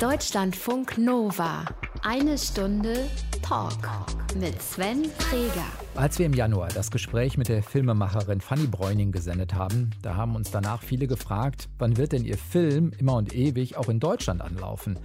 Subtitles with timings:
[0.00, 1.64] Deutschlandfunk Nova.
[2.02, 3.10] Eine Stunde
[3.42, 3.72] Talk
[4.38, 5.66] mit Sven Freger.
[5.96, 10.36] Als wir im Januar das Gespräch mit der Filmemacherin Fanny Bräuning gesendet haben, da haben
[10.36, 14.40] uns danach viele gefragt, wann wird denn ihr Film immer und ewig auch in Deutschland
[14.40, 15.00] anlaufen?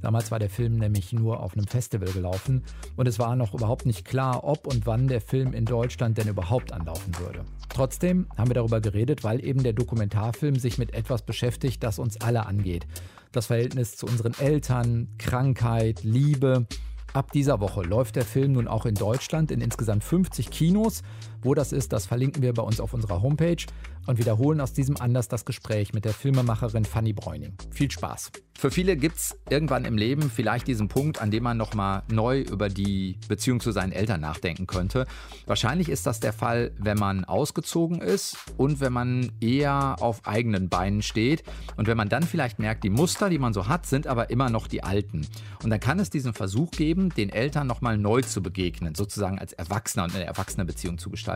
[0.00, 2.62] Damals war der Film nämlich nur auf einem Festival gelaufen
[2.96, 6.28] und es war noch überhaupt nicht klar, ob und wann der Film in Deutschland denn
[6.28, 7.44] überhaupt anlaufen würde.
[7.68, 12.20] Trotzdem haben wir darüber geredet, weil eben der Dokumentarfilm sich mit etwas beschäftigt, das uns
[12.20, 12.86] alle angeht.
[13.32, 16.66] Das Verhältnis zu unseren Eltern, Krankheit, Liebe.
[17.12, 21.02] Ab dieser Woche läuft der Film nun auch in Deutschland in insgesamt 50 Kinos.
[21.42, 23.64] Wo das ist, das verlinken wir bei uns auf unserer Homepage
[24.06, 27.54] und wiederholen aus diesem Anlass das Gespräch mit der Filmemacherin Fanny Bräuning.
[27.70, 28.32] Viel Spaß!
[28.58, 32.40] Für viele gibt es irgendwann im Leben vielleicht diesen Punkt, an dem man nochmal neu
[32.40, 35.06] über die Beziehung zu seinen Eltern nachdenken könnte.
[35.46, 40.68] Wahrscheinlich ist das der Fall, wenn man ausgezogen ist und wenn man eher auf eigenen
[40.68, 41.44] Beinen steht.
[41.76, 44.50] Und wenn man dann vielleicht merkt, die Muster, die man so hat, sind aber immer
[44.50, 45.24] noch die alten.
[45.62, 49.52] Und dann kann es diesen Versuch geben, den Eltern nochmal neu zu begegnen, sozusagen als
[49.52, 51.27] Erwachsener und eine erwachsene Beziehung zu gestalten.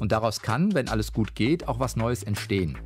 [0.00, 2.78] Und daraus kann, wenn alles gut geht, auch was Neues entstehen.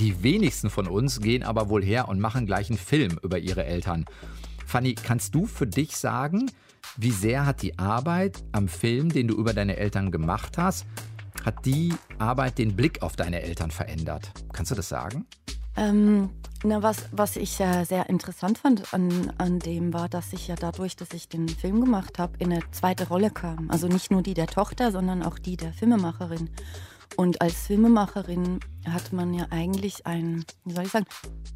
[0.00, 3.64] Die wenigsten von uns gehen aber wohl her und machen gleich einen Film über ihre
[3.64, 4.04] Eltern.
[4.66, 6.50] Fanny, kannst du für dich sagen,
[6.96, 10.86] wie sehr hat die Arbeit am Film, den du über deine Eltern gemacht hast,
[11.44, 14.30] hat die Arbeit den Blick auf deine Eltern verändert?
[14.52, 15.26] Kannst du das sagen?
[15.76, 16.30] Ähm,
[16.64, 20.54] na, was, was ich äh, sehr interessant fand an, an dem war, dass ich ja
[20.54, 23.70] dadurch, dass ich den Film gemacht habe, in eine zweite Rolle kam.
[23.70, 26.50] Also nicht nur die der Tochter, sondern auch die der Filmemacherin.
[27.16, 31.06] Und als Filmemacherin hat man ja eigentlich einen, wie soll ich sagen,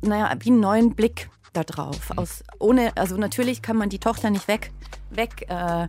[0.02, 2.10] naja, wie einen neuen Blick darauf.
[2.16, 4.72] Aus, ohne, also natürlich kann man die Tochter nicht weg,
[5.10, 5.88] weg, äh,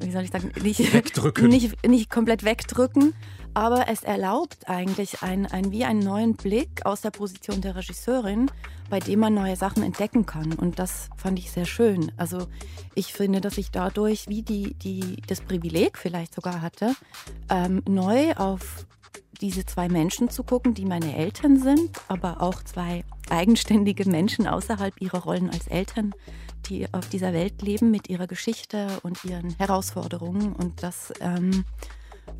[0.00, 1.48] wie soll ich sagen, nicht, wegdrücken.
[1.48, 3.14] Nicht, nicht komplett wegdrücken,
[3.54, 8.50] aber es erlaubt eigentlich ein, ein, wie einen neuen Blick aus der Position der Regisseurin,
[8.90, 10.52] bei dem man neue Sachen entdecken kann.
[10.52, 12.12] Und das fand ich sehr schön.
[12.16, 12.48] Also
[12.94, 16.94] ich finde, dass ich dadurch, wie die, die das Privileg vielleicht sogar hatte,
[17.48, 18.86] ähm, neu auf
[19.40, 25.00] diese zwei Menschen zu gucken, die meine Eltern sind, aber auch zwei eigenständige Menschen außerhalb
[25.00, 26.14] ihrer Rollen als Eltern,
[26.68, 30.52] die auf dieser Welt leben mit ihrer Geschichte und ihren Herausforderungen.
[30.52, 31.64] Und das ähm,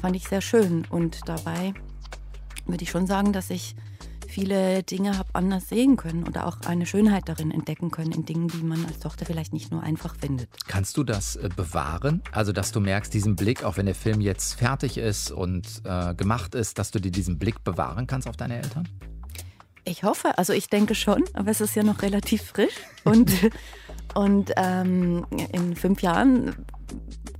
[0.00, 0.84] fand ich sehr schön.
[0.90, 1.74] Und dabei
[2.66, 3.76] würde ich schon sagen, dass ich
[4.34, 8.48] viele Dinge habe anders sehen können oder auch eine Schönheit darin entdecken können, in Dingen,
[8.48, 10.48] die man als Tochter vielleicht nicht nur einfach findet.
[10.66, 12.20] Kannst du das äh, bewahren?
[12.32, 16.14] Also, dass du merkst, diesen Blick, auch wenn der Film jetzt fertig ist und äh,
[16.14, 18.88] gemacht ist, dass du dir diesen Blick bewahren kannst auf deine Eltern?
[19.84, 22.74] Ich hoffe, also ich denke schon, aber es ist ja noch relativ frisch
[23.04, 23.30] und,
[24.15, 26.54] und ähm, in fünf Jahren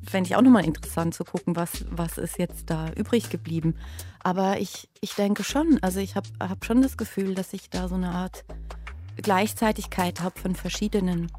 [0.06, 3.75] fände ich auch nochmal interessant zu gucken, was, was ist jetzt da übrig geblieben.
[4.22, 7.88] Aber ich, ich denke schon, also ich habe hab schon das Gefühl, dass ich da
[7.88, 8.44] so eine Art
[9.16, 11.30] Gleichzeitigkeit habe von verschiedenen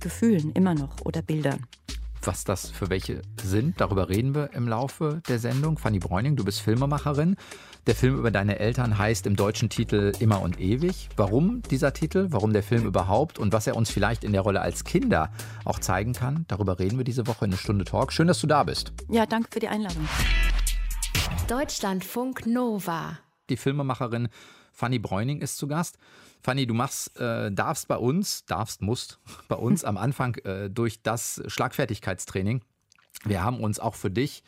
[0.00, 1.66] Gefühlen immer noch oder Bildern.
[2.22, 5.78] Was das für welche sind, darüber reden wir im Laufe der Sendung.
[5.78, 7.36] Fanny Bräuning, du bist Filmemacherin.
[7.86, 11.08] Der Film über deine Eltern heißt im deutschen Titel Immer und Ewig.
[11.16, 12.26] Warum dieser Titel?
[12.30, 13.38] Warum der Film überhaupt?
[13.38, 15.30] Und was er uns vielleicht in der Rolle als Kinder
[15.64, 16.44] auch zeigen kann?
[16.48, 18.12] Darüber reden wir diese Woche in eine Stunde Talk.
[18.12, 18.92] Schön, dass du da bist.
[19.08, 20.06] Ja, danke für die Einladung.
[21.48, 23.18] Deutschlandfunk Nova.
[23.48, 24.28] Die Filmemacherin
[24.72, 25.98] Fanny Bräuning ist zu Gast.
[26.40, 29.18] Fanny, du machst, äh, darfst bei uns, darfst, musst
[29.48, 32.62] bei uns am Anfang äh, durch das Schlagfertigkeitstraining.
[33.24, 34.42] Wir haben uns auch für dich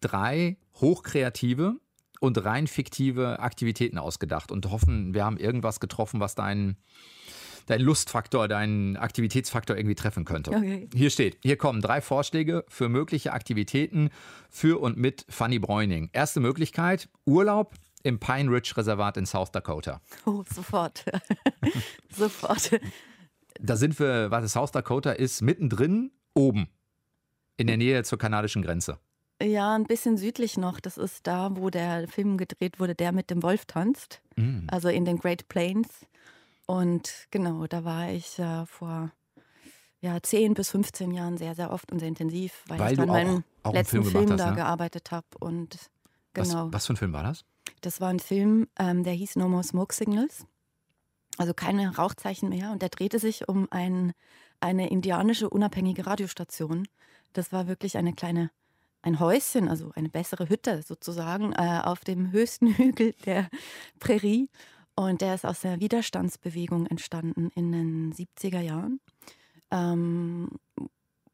[0.00, 1.76] drei hochkreative,
[2.24, 6.76] und rein fiktive Aktivitäten ausgedacht und hoffen, wir haben irgendwas getroffen, was deinen
[7.66, 10.50] dein Lustfaktor, deinen Aktivitätsfaktor irgendwie treffen könnte.
[10.50, 10.86] Okay.
[10.94, 14.10] Hier steht, hier kommen drei Vorschläge für mögliche Aktivitäten
[14.50, 16.10] für und mit Fanny Bräuning.
[16.12, 20.00] Erste Möglichkeit, Urlaub im Pine Ridge Reservat in South Dakota.
[20.26, 21.04] Oh, sofort.
[22.10, 22.70] sofort.
[23.58, 26.68] Da sind wir, was South Dakota ist, mittendrin oben
[27.56, 28.98] in der Nähe zur kanadischen Grenze.
[29.42, 30.80] Ja, ein bisschen südlich noch.
[30.80, 34.20] Das ist da, wo der Film gedreht wurde, der mit dem Wolf tanzt.
[34.36, 34.66] Mhm.
[34.70, 35.88] Also in den Great Plains.
[36.66, 39.10] Und genau, da war ich äh, vor
[40.00, 43.08] ja, 10 bis 15 Jahren sehr, sehr oft und sehr intensiv, weil, weil ich dann
[43.08, 44.56] meinen letzten Film, Film hast, da ne?
[44.56, 45.26] gearbeitet habe.
[45.40, 45.78] Und
[46.34, 46.66] genau.
[46.66, 47.44] Was, was, für ein Film war das?
[47.80, 50.46] Das war ein Film, ähm, der hieß No More Smoke Signals.
[51.36, 52.70] Also keine Rauchzeichen mehr.
[52.70, 54.12] Und der drehte sich um ein,
[54.60, 56.86] eine indianische unabhängige Radiostation.
[57.32, 58.50] Das war wirklich eine kleine
[59.04, 63.48] ein Häuschen, also eine bessere Hütte sozusagen, äh, auf dem höchsten Hügel der
[64.00, 64.48] Prärie.
[64.96, 69.00] Und der ist aus der Widerstandsbewegung entstanden in den 70er Jahren.
[69.70, 70.48] Ähm,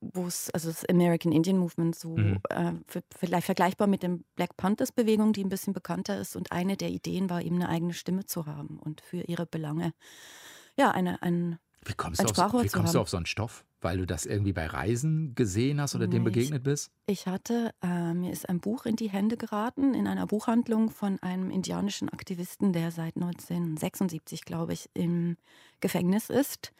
[0.00, 2.40] wo es, also das American Indian Movement, so mhm.
[2.48, 2.72] äh,
[3.16, 6.36] vielleicht vergleichbar mit dem Black Panthers Bewegung, die ein bisschen bekannter ist.
[6.36, 9.92] Und eine der Ideen war eben eine eigene Stimme zu haben und für ihre Belange
[10.76, 13.64] ja, eine, ein, Wie kommst, du auf, wie kommst du auf so einen Stoff?
[13.82, 16.90] Weil du das irgendwie bei Reisen gesehen hast oder nee, dem begegnet bist?
[17.06, 21.18] Ich hatte, äh, mir ist ein Buch in die Hände geraten, in einer Buchhandlung von
[21.20, 25.38] einem indianischen Aktivisten, der seit 1976, glaube ich, im
[25.80, 26.72] Gefängnis ist.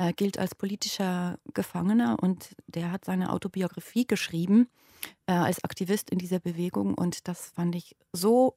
[0.00, 4.70] Er gilt als politischer Gefangener und der hat seine Autobiografie geschrieben
[5.26, 8.56] äh, als Aktivist in dieser Bewegung und das fand ich so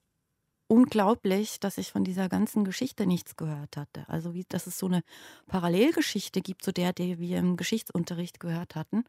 [0.68, 4.06] unglaublich, dass ich von dieser ganzen Geschichte nichts gehört hatte.
[4.08, 5.04] Also wie, dass es so eine
[5.48, 9.04] Parallelgeschichte gibt zu der, die wir im Geschichtsunterricht gehört hatten.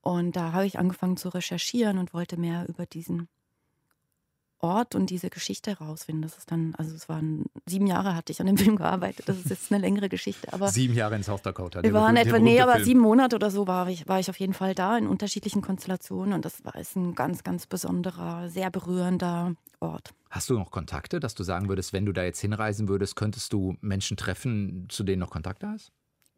[0.00, 3.26] Und da habe ich angefangen zu recherchieren und wollte mehr über diesen
[4.64, 6.22] Ort und diese Geschichte herausfinden.
[6.22, 9.28] Das ist dann, also es waren sieben Jahre hatte ich an dem Film gearbeitet.
[9.28, 10.50] Das ist jetzt eine längere Geschichte.
[10.52, 11.82] Aber sieben Jahre in South Dakota.
[11.82, 12.84] Wir waren etwa, nee, aber Film.
[12.84, 16.32] sieben Monate oder so war ich, war ich auf jeden Fall da in unterschiedlichen Konstellationen
[16.32, 20.14] und das war ist ein ganz, ganz besonderer, sehr berührender Ort.
[20.30, 23.52] Hast du noch Kontakte, dass du sagen würdest, wenn du da jetzt hinreisen würdest, könntest
[23.52, 25.92] du Menschen treffen, zu denen noch Kontakte hast?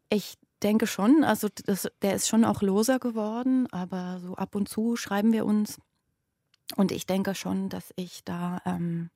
[0.09, 1.23] Ich denke schon.
[1.23, 5.45] Also das, der ist schon auch loser geworden, aber so ab und zu schreiben wir
[5.45, 5.79] uns.
[6.75, 8.61] Und ich denke schon, dass ich da.
[8.65, 9.09] Ähm,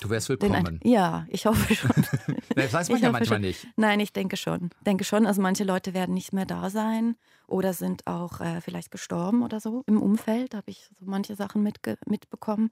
[0.00, 0.80] du wärst willkommen.
[0.80, 1.90] Den, ja, ich hoffe schon.
[2.54, 3.40] das weiß man ich ja manchmal schon.
[3.40, 3.66] nicht.
[3.76, 4.70] Nein, ich denke schon.
[4.86, 5.26] Denke schon.
[5.26, 7.16] Also manche Leute werden nicht mehr da sein
[7.46, 10.54] oder sind auch äh, vielleicht gestorben oder so im Umfeld.
[10.54, 12.70] Da habe ich so manche Sachen mitge mitbekommen.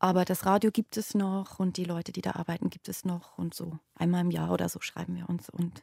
[0.00, 3.36] Aber das Radio gibt es noch und die Leute, die da arbeiten, gibt es noch.
[3.36, 5.50] Und so einmal im Jahr oder so schreiben wir uns.
[5.50, 5.82] Und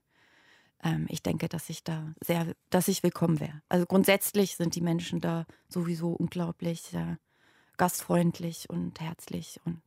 [0.84, 3.62] ähm, ich denke, dass ich da sehr, dass ich willkommen wäre.
[3.68, 6.94] Also grundsätzlich sind die Menschen da sowieso unglaublich.
[6.94, 7.18] Äh,
[7.78, 9.82] gastfreundlich und herzlich und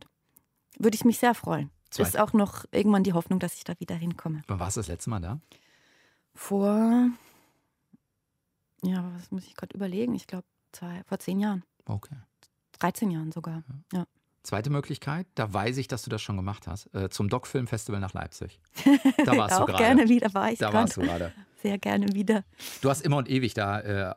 [0.79, 1.70] würde ich mich sehr freuen.
[1.90, 2.08] Zweit.
[2.08, 4.43] Ist auch noch irgendwann die Hoffnung, dass ich da wieder hinkomme.
[4.46, 5.40] Wann warst du das letzte Mal da?
[6.35, 7.08] Vor,
[8.82, 10.14] ja, was muss ich gerade überlegen?
[10.14, 10.46] Ich glaube,
[11.06, 11.64] vor zehn Jahren.
[11.87, 12.14] Okay.
[12.79, 13.99] 13 Jahren sogar, ja.
[14.00, 14.06] ja.
[14.44, 18.12] Zweite Möglichkeit, da weiß ich, dass du das schon gemacht hast, äh, zum Doc-Film-Festival nach
[18.14, 18.61] Leipzig.
[19.25, 19.85] Da warst Auch du gerade.
[19.85, 20.82] gerne wieder war ich Da grad.
[20.82, 21.32] warst du gerade.
[21.62, 22.44] Sehr gerne wieder.
[22.81, 24.14] Du hast immer und ewig da äh,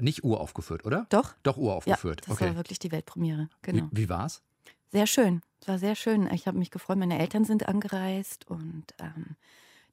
[0.00, 1.06] nicht uraufgeführt, oder?
[1.10, 1.34] Doch.
[1.42, 2.20] Doch uraufgeführt.
[2.22, 2.48] Ja, das okay.
[2.48, 3.48] war wirklich die Weltpremiere.
[3.62, 3.88] Genau.
[3.90, 4.42] Wie, wie war's?
[4.90, 5.42] Sehr schön.
[5.60, 6.28] Es war sehr schön.
[6.32, 6.98] Ich habe mich gefreut.
[6.98, 9.36] Meine Eltern sind angereist und ähm,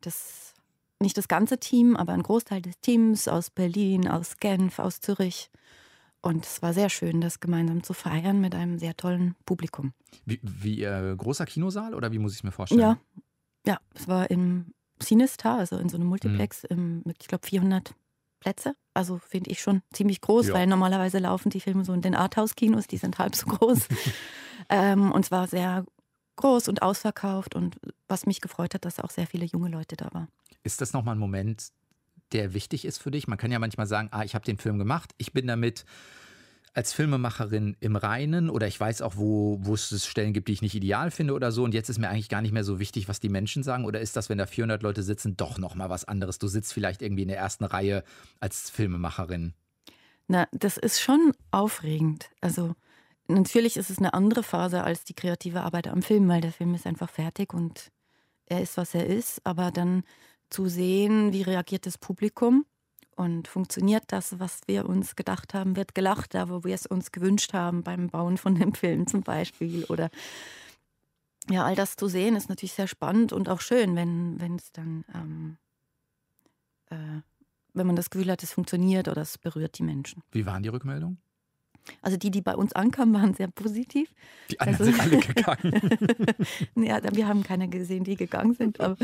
[0.01, 0.53] das
[0.99, 5.49] nicht das ganze Team, aber ein Großteil des Teams aus Berlin, aus Genf, aus Zürich.
[6.21, 9.93] Und es war sehr schön, das gemeinsam zu feiern mit einem sehr tollen Publikum.
[10.25, 12.81] Wie, wie äh, großer Kinosaal oder wie muss ich es mir vorstellen?
[12.81, 12.97] Ja,
[13.67, 16.69] ja, es war im Cinestar, also in so einem Multiplex mhm.
[16.69, 17.93] im, mit, ich glaube, 400
[18.39, 18.75] Plätze.
[18.93, 20.53] Also finde ich schon ziemlich groß, ja.
[20.53, 23.87] weil normalerweise laufen die Filme so in den Arthouse-Kinos, die sind halb so groß.
[24.69, 25.85] ähm, und zwar sehr
[26.37, 30.09] groß und ausverkauft und was mich gefreut hat, dass auch sehr viele junge Leute da
[30.13, 30.27] waren.
[30.63, 31.71] Ist das nochmal ein Moment,
[32.31, 33.27] der wichtig ist für dich?
[33.27, 35.85] Man kann ja manchmal sagen, ah, ich habe den Film gemacht, ich bin damit
[36.75, 40.61] als Filmemacherin im Reinen oder ich weiß auch, wo, wo es Stellen gibt, die ich
[40.61, 43.07] nicht ideal finde oder so und jetzt ist mir eigentlich gar nicht mehr so wichtig,
[43.07, 46.03] was die Menschen sagen oder ist das, wenn da 400 Leute sitzen, doch nochmal was
[46.03, 46.37] anderes?
[46.37, 48.03] Du sitzt vielleicht irgendwie in der ersten Reihe
[48.41, 49.53] als Filmemacherin.
[50.27, 52.29] Na, das ist schon aufregend.
[52.41, 52.75] Also
[53.29, 56.75] natürlich ist es eine andere Phase als die kreative Arbeit am Film, weil der Film
[56.75, 57.91] ist einfach fertig und
[58.47, 60.03] er ist, was er ist, aber dann
[60.49, 62.65] zu sehen, wie reagiert das Publikum
[63.15, 65.75] und funktioniert das, was wir uns gedacht haben?
[65.75, 69.23] Wird gelacht da, wo wir es uns gewünscht haben beim Bauen von dem Film zum
[69.23, 69.85] Beispiel?
[69.85, 70.09] Oder
[71.49, 74.71] ja, all das zu sehen ist natürlich sehr spannend und auch schön, wenn wenn es
[74.71, 75.57] dann, ähm,
[76.89, 77.21] äh,
[77.73, 80.23] wenn man das Gefühl hat, es funktioniert oder es berührt die Menschen.
[80.31, 81.19] Wie waren die Rückmeldungen?
[82.01, 84.09] Also die, die bei uns ankamen, waren sehr positiv.
[84.49, 86.29] Die anderen also, sind alle gegangen.
[86.87, 88.79] ja, wir haben keine gesehen, die gegangen sind.
[88.79, 88.97] Aber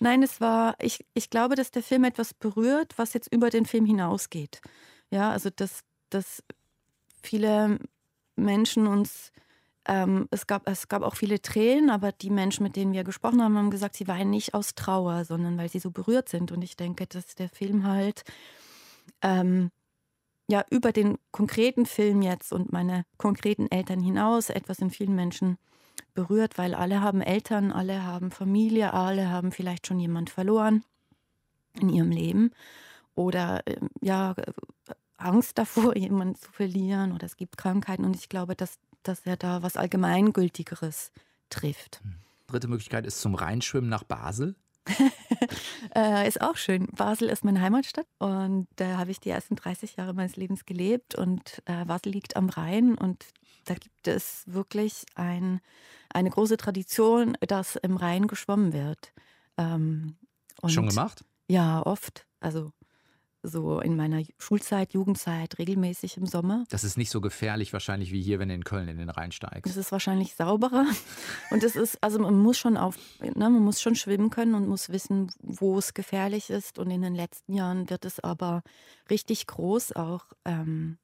[0.00, 3.66] nein, es war, ich, ich glaube, dass der Film etwas berührt, was jetzt über den
[3.66, 4.60] Film hinausgeht.
[5.10, 6.42] Ja, also dass, dass
[7.22, 7.78] viele
[8.36, 9.30] Menschen uns,
[9.86, 13.42] ähm, es, gab, es gab auch viele Tränen, aber die Menschen, mit denen wir gesprochen
[13.42, 16.50] haben, haben gesagt, sie weinen nicht aus Trauer, sondern weil sie so berührt sind.
[16.50, 18.24] Und ich denke, dass der Film halt
[19.20, 19.70] ähm,
[20.52, 25.58] ja über den konkreten Film jetzt und meine konkreten Eltern hinaus etwas in vielen Menschen
[26.14, 30.84] berührt, weil alle haben Eltern, alle haben Familie, alle haben vielleicht schon jemand verloren
[31.80, 32.50] in ihrem Leben
[33.14, 34.34] oder ähm, ja
[35.16, 39.36] Angst davor, jemanden zu verlieren oder es gibt Krankheiten und ich glaube, dass, dass er
[39.36, 41.12] da was Allgemeingültigeres
[41.48, 42.00] trifft.
[42.02, 42.16] Hm.
[42.46, 44.54] Dritte Möglichkeit ist zum Reinschwimmen nach Basel.
[45.94, 46.86] äh, ist auch schön.
[46.88, 51.14] Basel ist meine Heimatstadt und da habe ich die ersten 30 Jahre meines Lebens gelebt
[51.14, 53.26] und äh, Basel liegt am Rhein und
[53.64, 55.60] da gibt es wirklich ein,
[56.12, 59.12] eine große Tradition, dass im Rhein geschwommen wird.
[59.56, 60.16] Ähm,
[60.66, 61.24] Schon gemacht?
[61.48, 62.26] Ja, oft.
[62.40, 62.72] Also
[63.42, 66.64] so in meiner Schulzeit, Jugendzeit regelmäßig im Sommer.
[66.70, 69.32] Das ist nicht so gefährlich wahrscheinlich wie hier, wenn du in Köln in den Rhein
[69.32, 69.70] steigst.
[69.70, 70.86] Es ist wahrscheinlich sauberer
[71.50, 74.68] und es ist, also man muss schon auf, ne, man muss schon schwimmen können und
[74.68, 76.78] muss wissen, wo es gefährlich ist.
[76.78, 78.62] Und in den letzten Jahren wird es aber
[79.10, 80.26] richtig groß auch.
[80.44, 80.98] Ähm,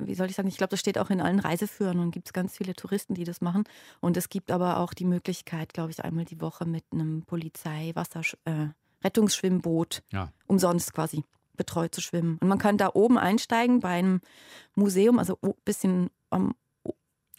[0.00, 2.32] wie soll ich sagen, ich glaube, das steht auch in allen Reiseführern und gibt es
[2.32, 3.64] ganz viele Touristen, die das machen.
[4.00, 8.22] Und es gibt aber auch die Möglichkeit, glaube ich, einmal die Woche mit einem Polizei-Wasser,
[8.44, 8.68] äh,
[9.04, 10.32] Rettungsschwimmboot ja.
[10.46, 11.24] umsonst quasi
[11.56, 12.38] betreut zu schwimmen.
[12.40, 14.20] Und man kann da oben einsteigen bei einem
[14.74, 16.54] Museum, also ein bisschen um,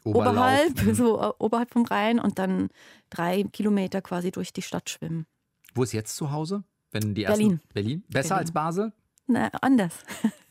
[0.04, 0.94] oberhalb, mhm.
[0.94, 2.70] so uh, oberhalb vom Rhein und dann
[3.10, 5.25] drei Kilometer quasi durch die Stadt schwimmen.
[5.74, 6.63] Wo ist jetzt zu Hause?
[6.92, 7.60] Wenn die ersten, Berlin.
[7.74, 8.04] Berlin?
[8.10, 8.42] Besser Berlin.
[8.42, 8.94] als Basel?
[9.28, 9.94] Na, anders.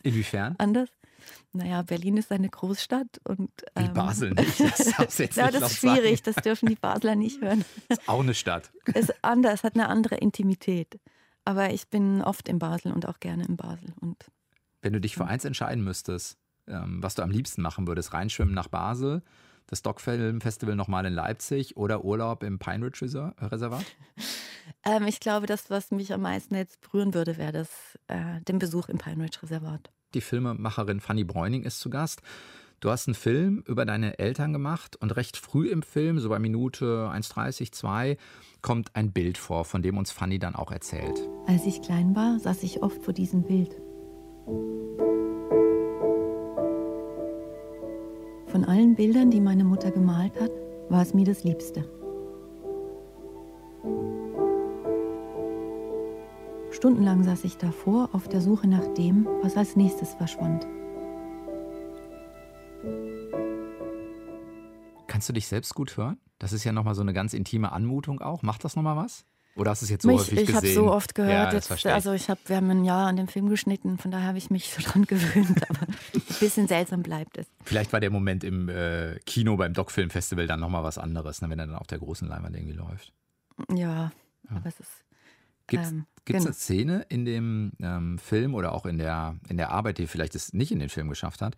[0.02, 0.54] Inwiefern?
[0.58, 0.88] anders.
[1.52, 3.50] Naja, Berlin ist eine Großstadt und.
[3.74, 4.60] Ähm, Wie Basel nicht.
[4.60, 6.34] Das jetzt ja, das ist schwierig, sagen.
[6.34, 7.64] das dürfen die Basler nicht hören.
[7.88, 8.70] Ist auch eine Stadt.
[8.94, 11.00] Ist anders, hat eine andere Intimität.
[11.44, 13.94] Aber ich bin oft in Basel und auch gerne in Basel.
[14.00, 14.26] Und,
[14.82, 18.54] Wenn du dich für eins entscheiden müsstest, ähm, was du am liebsten machen würdest, reinschwimmen
[18.54, 19.22] nach Basel,
[19.66, 23.84] das Dockfilm Festival nochmal in Leipzig oder Urlaub im Pine Ridge Reservat?
[24.84, 28.58] ähm, ich glaube, das, was mich am meisten jetzt berühren würde, wäre das, äh, den
[28.58, 29.90] Besuch im Pine Ridge Reservat.
[30.14, 32.22] Die Filmemacherin Fanny Bräuning ist zu Gast.
[32.80, 36.38] Du hast einen Film über deine Eltern gemacht und recht früh im Film, so bei
[36.38, 38.16] Minute 1,30, 2,
[38.62, 41.20] kommt ein Bild vor, von dem uns Fanny dann auch erzählt.
[41.46, 43.72] Als ich klein war, saß ich oft vor diesem Bild.
[48.46, 50.52] Von allen Bildern, die meine Mutter gemalt hat,
[50.88, 51.97] war es mir das Liebste.
[56.78, 60.64] Stundenlang saß ich davor auf der Suche nach dem, was als nächstes verschwand.
[65.08, 66.18] Kannst du dich selbst gut hören?
[66.38, 68.42] Das ist ja nochmal so eine ganz intime Anmutung auch.
[68.42, 69.24] Macht das nochmal was?
[69.56, 70.50] Oder hast du es jetzt so mich, häufig ich gesehen?
[70.50, 71.52] Ich habe so oft gehört.
[71.52, 74.28] Ja, jetzt, also ich habe, wir haben ein Jahr an dem Film geschnitten, von daher
[74.28, 75.68] habe ich mich so dran gewöhnt.
[75.68, 77.48] Aber ein bisschen seltsam bleibt es.
[77.64, 81.58] Vielleicht war der Moment im äh, Kino beim Doc-Film-Festival dann nochmal was anderes, ne, wenn
[81.58, 83.12] er dann auf der großen Leinwand irgendwie läuft.
[83.68, 84.12] Ja, ja.
[84.48, 85.07] aber es ist
[85.68, 86.44] Gibt es ähm, genau.
[86.44, 90.34] eine Szene in dem ähm, Film oder auch in der, in der Arbeit, die vielleicht
[90.34, 91.54] es nicht in den Film geschafft hat,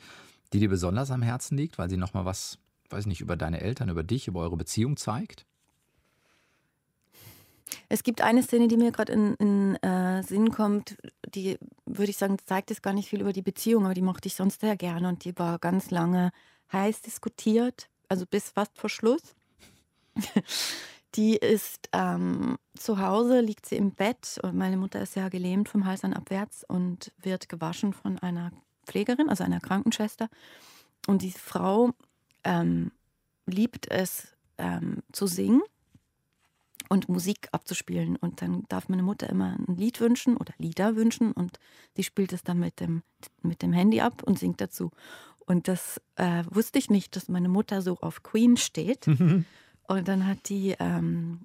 [0.53, 2.59] die dir besonders am Herzen liegt, weil sie nochmal was,
[2.91, 5.47] weiß nicht, über deine Eltern, über dich, über eure Beziehung zeigt?
[7.89, 10.97] Es gibt eine Szene, die mir gerade in, in äh, Sinn kommt,
[11.35, 14.27] die, würde ich sagen, zeigt es gar nicht viel über die Beziehung, aber die mochte
[14.27, 16.33] ich sonst sehr gerne und die war ganz lange
[16.73, 19.23] heiß diskutiert, also bis fast vor Schluss.
[21.17, 24.39] Die ist ähm, zu Hause, liegt sie im Bett.
[24.43, 28.53] Und meine Mutter ist ja gelähmt vom Hals an abwärts und wird gewaschen von einer
[28.87, 30.29] Pflegerin, also einer Krankenschwester.
[31.07, 31.91] Und die Frau
[32.45, 32.93] ähm,
[33.47, 35.63] liebt es ähm, zu singen
[36.89, 38.17] und Musik abzuspielen.
[38.17, 41.59] Und dann darf meine Mutter immer ein Lied wünschen oder Lieder wünschen und
[41.97, 43.03] sie spielt es dann mit dem,
[43.43, 44.91] mit dem Handy ab und singt dazu.
[45.47, 49.07] Und das äh, wusste ich nicht, dass meine Mutter so auf Queen steht.
[49.91, 51.41] Und dann hat die, ähm,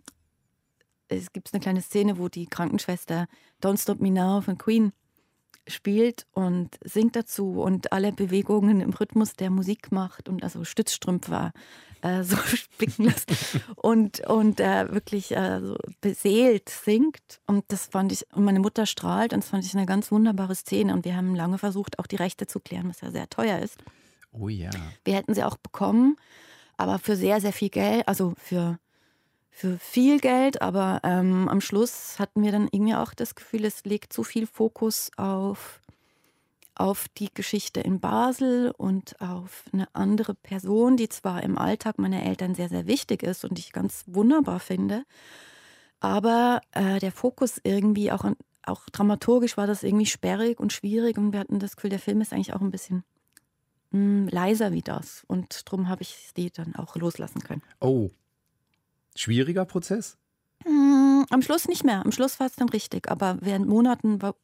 [1.07, 3.27] es gibt eine kleine Szene, wo die Krankenschwester
[3.59, 4.93] Don't Stop Me Now von Queen
[5.67, 11.53] spielt und singt dazu und alle Bewegungen im Rhythmus der Musik macht und also Stützstrümpfe
[12.03, 13.31] äh, so spicken lässt
[13.77, 17.41] und, und äh, wirklich äh, so beseelt singt.
[17.47, 20.53] Und das fand ich, und meine Mutter strahlt und das fand ich eine ganz wunderbare
[20.53, 20.93] Szene.
[20.93, 23.83] Und wir haben lange versucht, auch die Rechte zu klären, was ja sehr teuer ist.
[24.31, 24.69] Oh ja.
[25.03, 26.17] Wir hätten sie auch bekommen
[26.77, 28.79] aber für sehr, sehr viel Geld, also für,
[29.49, 33.83] für viel Geld, aber ähm, am Schluss hatten wir dann irgendwie auch das Gefühl, es
[33.85, 35.81] legt zu viel Fokus auf,
[36.75, 42.23] auf die Geschichte in Basel und auf eine andere Person, die zwar im Alltag meiner
[42.23, 45.03] Eltern sehr, sehr wichtig ist und ich ganz wunderbar finde,
[45.99, 48.25] aber äh, der Fokus irgendwie auch,
[48.63, 52.21] auch dramaturgisch war das irgendwie sperrig und schwierig und wir hatten das Gefühl, der Film
[52.21, 53.03] ist eigentlich auch ein bisschen
[53.95, 55.23] mh, hm, leiser wie das.
[55.27, 57.61] Und darum habe ich die dann auch loslassen können.
[57.79, 58.09] Oh,
[59.15, 60.17] schwieriger Prozess?
[60.63, 62.03] Hm, am Schluss nicht mehr.
[62.03, 63.09] Am Schluss war es dann richtig.
[63.09, 64.35] Aber während Monaten war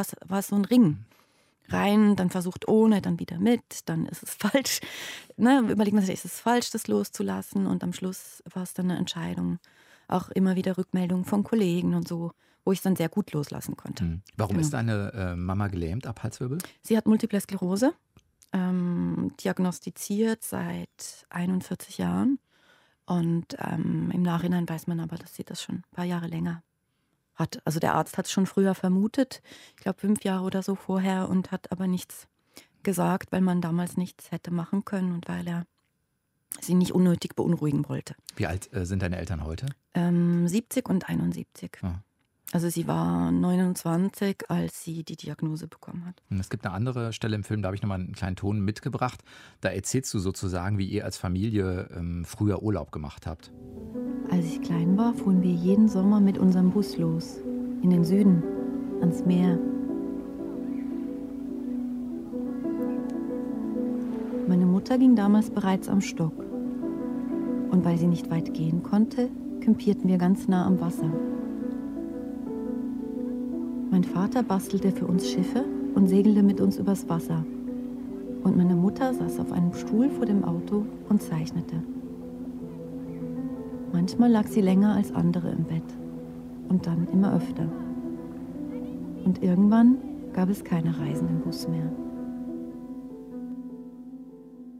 [0.00, 1.04] es so ein Ring.
[1.68, 4.80] Rein, dann versucht ohne, dann wieder mit, dann ist es falsch.
[5.36, 7.66] Ne, überlegt man sich, ist es falsch, das loszulassen?
[7.66, 9.58] Und am Schluss war es dann eine Entscheidung.
[10.08, 12.32] Auch immer wieder Rückmeldungen von Kollegen und so,
[12.64, 14.02] wo ich es dann sehr gut loslassen konnte.
[14.02, 14.22] Hm.
[14.36, 14.64] Warum genau.
[14.64, 16.58] ist deine äh, Mama gelähmt ab Halswirbel?
[16.82, 17.94] Sie hat Multiple Sklerose
[18.52, 22.38] ähm, diagnostiziert seit 41 Jahren.
[23.06, 26.62] Und ähm, im Nachhinein weiß man aber, dass sie das schon ein paar Jahre länger
[27.34, 27.60] hat.
[27.64, 29.42] Also der Arzt hat es schon früher vermutet,
[29.76, 32.28] ich glaube fünf Jahre oder so vorher, und hat aber nichts
[32.82, 35.66] gesagt, weil man damals nichts hätte machen können und weil er
[36.60, 38.14] sie nicht unnötig beunruhigen wollte.
[38.36, 39.66] Wie alt äh, sind deine Eltern heute?
[39.94, 41.78] Ähm, 70 und 71.
[41.82, 42.02] Ah.
[42.52, 46.20] Also sie war 29, als sie die Diagnose bekommen hat.
[46.36, 49.22] Es gibt eine andere Stelle im Film, da habe ich nochmal einen kleinen Ton mitgebracht.
[49.60, 53.52] Da erzählst du sozusagen, wie ihr als Familie ähm, früher Urlaub gemacht habt.
[54.30, 57.36] Als ich klein war, fuhren wir jeden Sommer mit unserem Bus los.
[57.82, 58.42] In den Süden,
[59.00, 59.56] ans Meer.
[64.48, 66.36] Meine Mutter ging damals bereits am Stock.
[67.70, 69.30] Und weil sie nicht weit gehen konnte,
[69.60, 71.12] campierten wir ganz nah am Wasser.
[74.00, 75.62] Mein Vater bastelte für uns Schiffe
[75.94, 77.44] und segelte mit uns übers Wasser.
[78.42, 81.82] Und meine Mutter saß auf einem Stuhl vor dem Auto und zeichnete.
[83.92, 85.84] Manchmal lag sie länger als andere im Bett
[86.70, 87.70] und dann immer öfter.
[89.26, 89.98] Und irgendwann
[90.32, 91.92] gab es keine Reisen im Bus mehr.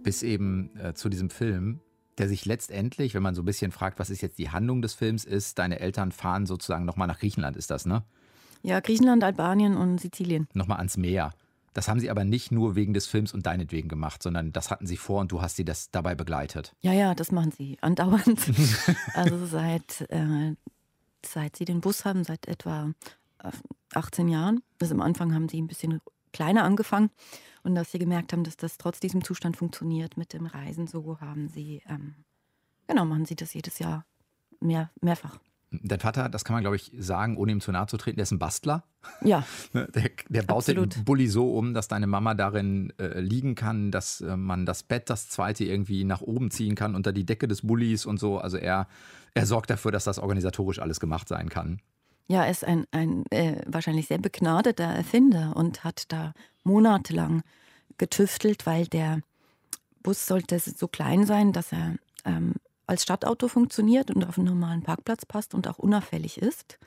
[0.03, 1.81] Bis eben äh, zu diesem Film,
[2.17, 4.95] der sich letztendlich, wenn man so ein bisschen fragt, was ist jetzt die Handlung des
[4.95, 8.03] Films, ist, deine Eltern fahren sozusagen nochmal nach Griechenland, ist das, ne?
[8.63, 10.49] Ja, Griechenland, Albanien und Sizilien.
[10.55, 11.33] Nochmal ans Meer.
[11.73, 14.87] Das haben sie aber nicht nur wegen des Films und deinetwegen gemacht, sondern das hatten
[14.87, 16.75] sie vor und du hast sie das dabei begleitet.
[16.81, 18.41] Ja, ja, das machen sie andauernd.
[19.15, 20.55] also seit, äh,
[21.25, 22.93] seit sie den Bus haben, seit etwa
[23.95, 24.63] 18 äh, Jahren.
[24.81, 26.01] Also am Anfang haben sie ein bisschen
[26.33, 27.11] kleiner angefangen
[27.63, 31.21] und dass sie gemerkt haben, dass das trotz diesem Zustand funktioniert mit dem Reisen, so
[31.21, 32.15] haben sie, ähm,
[32.89, 34.05] genau, machen sie das jedes Jahr
[34.61, 35.39] mehr, mehrfach.
[35.73, 38.25] Dein Vater, das kann man glaube ich sagen, ohne ihm zu nahe zu treten, der
[38.25, 38.85] ist ein Bastler.
[39.23, 39.45] Ja.
[39.73, 40.97] Ne, der, der baut Absolut.
[40.97, 44.83] den Bulli so um, dass deine Mama darin äh, liegen kann, dass äh, man das
[44.83, 48.39] Bett, das zweite, irgendwie nach oben ziehen kann unter die Decke des Bullis und so.
[48.39, 48.89] Also er,
[49.35, 51.81] er sorgt dafür, dass das organisatorisch alles gemacht sein kann.
[52.27, 56.33] Ja, er ist ein, ein äh, wahrscheinlich sehr begnadeter Erfinder und hat da
[56.65, 57.43] monatelang
[57.99, 59.21] getüftelt, weil der
[60.03, 62.55] Bus sollte so klein sein, dass er ähm,
[62.91, 66.79] als Stadtauto funktioniert und auf einen normalen Parkplatz passt und auch unauffällig ist,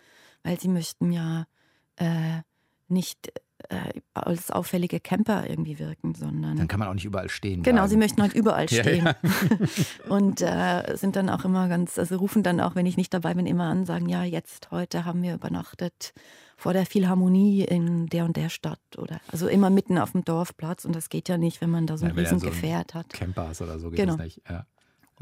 [0.43, 1.47] weil sie möchten ja
[1.95, 2.41] äh,
[2.89, 3.31] nicht
[3.69, 6.57] äh, als auffällige Camper irgendwie wirken, sondern.
[6.57, 7.63] Dann kann man auch nicht überall stehen.
[7.63, 7.89] Genau, bleiben.
[7.89, 8.83] sie möchten halt überall stehen.
[9.05, 10.09] Ja, ja.
[10.09, 13.33] und äh, sind dann auch immer ganz, also rufen dann auch, wenn ich nicht dabei
[13.33, 16.13] bin, immer an, sagen, ja, jetzt, heute haben wir übernachtet
[16.57, 20.85] vor der Philharmonie in der und der Stadt oder also immer mitten auf dem Dorfplatz
[20.85, 23.09] und das geht ja nicht, wenn man da so ein ja, riesen so Gefährt hat.
[23.09, 24.17] Campers oder so geht genau.
[24.17, 24.41] das nicht.
[24.49, 24.65] Ja.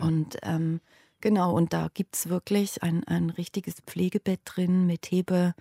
[0.01, 0.81] Und ähm,
[1.21, 5.53] genau, und da gibt es wirklich ein, ein richtiges Pflegebett drin mit Hebe.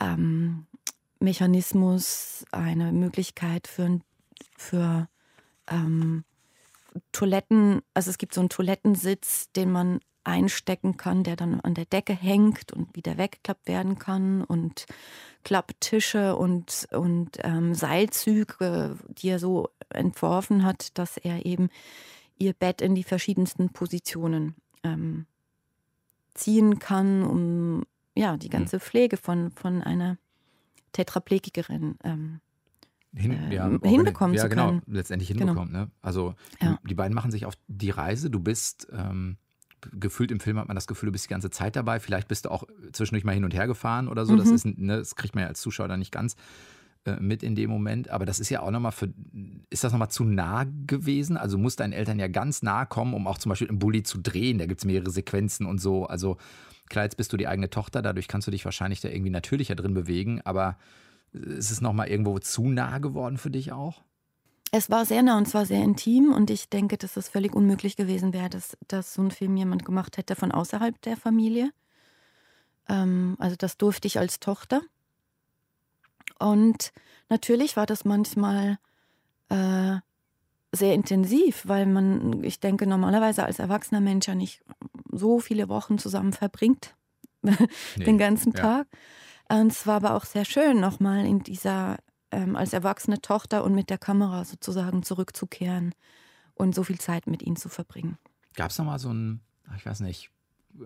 [0.00, 0.66] Ähm,
[1.20, 4.00] Mechanismus, eine Möglichkeit für,
[4.56, 5.08] für
[5.68, 6.24] ähm,
[7.12, 11.86] Toiletten, also es gibt so einen Toilettensitz, den man einstecken kann, der dann an der
[11.86, 14.86] Decke hängt und wieder weggeklappt werden kann und
[15.42, 21.70] Klapptische und, und ähm, Seilzüge, die er so entworfen hat, dass er eben
[22.38, 25.26] ihr Bett in die verschiedensten Positionen ähm,
[26.34, 28.80] ziehen kann, um ja die ganze hm.
[28.80, 30.18] Pflege von, von einer
[30.92, 32.40] Tetraplegikerin ähm,
[33.14, 34.82] Hin, äh, ja, hinbekommen ja, zu genau, können.
[34.86, 35.46] letztendlich genau.
[35.46, 35.72] hinbekommt.
[35.72, 35.84] Genau.
[35.84, 35.90] Ne?
[36.00, 36.78] Also ja.
[36.84, 38.30] die beiden machen sich auf die Reise.
[38.30, 39.36] Du bist ähm,
[39.80, 42.00] gefühlt im Film hat man das Gefühl, du bist die ganze Zeit dabei.
[42.00, 44.32] Vielleicht bist du auch zwischendurch mal hin und her gefahren oder so.
[44.32, 44.38] Mhm.
[44.38, 46.36] Das ist, ne, das kriegt man ja als Zuschauer dann nicht ganz
[47.20, 48.10] mit in dem Moment.
[48.10, 49.12] Aber das ist ja auch nochmal für,
[49.70, 51.36] ist das nochmal zu nah gewesen?
[51.36, 54.18] Also muss deinen Eltern ja ganz nah kommen, um auch zum Beispiel im Bulli zu
[54.18, 54.58] drehen.
[54.58, 56.06] Da gibt es mehrere Sequenzen und so.
[56.06, 56.36] Also
[56.88, 59.74] klar, jetzt bist du die eigene Tochter, dadurch kannst du dich wahrscheinlich da irgendwie natürlicher
[59.74, 60.40] drin bewegen.
[60.44, 60.78] Aber
[61.32, 64.02] ist es nochmal irgendwo zu nah geworden für dich auch?
[64.70, 67.96] Es war sehr nah und zwar sehr intim und ich denke, dass es völlig unmöglich
[67.96, 71.70] gewesen wäre, dass, dass so ein Film jemand gemacht hätte von außerhalb der Familie.
[72.88, 74.82] Ähm, also das durfte ich als Tochter.
[76.38, 76.92] Und
[77.28, 78.78] natürlich war das manchmal
[79.48, 79.96] äh,
[80.72, 84.62] sehr intensiv, weil man, ich denke, normalerweise als erwachsener Mensch ja nicht
[85.10, 86.94] so viele Wochen zusammen verbringt,
[87.42, 87.56] nee,
[87.96, 88.86] den ganzen Tag.
[89.50, 89.60] Ja.
[89.60, 91.96] Und es war aber auch sehr schön, nochmal in dieser,
[92.30, 95.94] ähm, als erwachsene Tochter und mit der Kamera sozusagen zurückzukehren
[96.54, 98.18] und so viel Zeit mit ihnen zu verbringen.
[98.54, 99.40] Gab es nochmal so ein,
[99.76, 100.30] ich weiß nicht,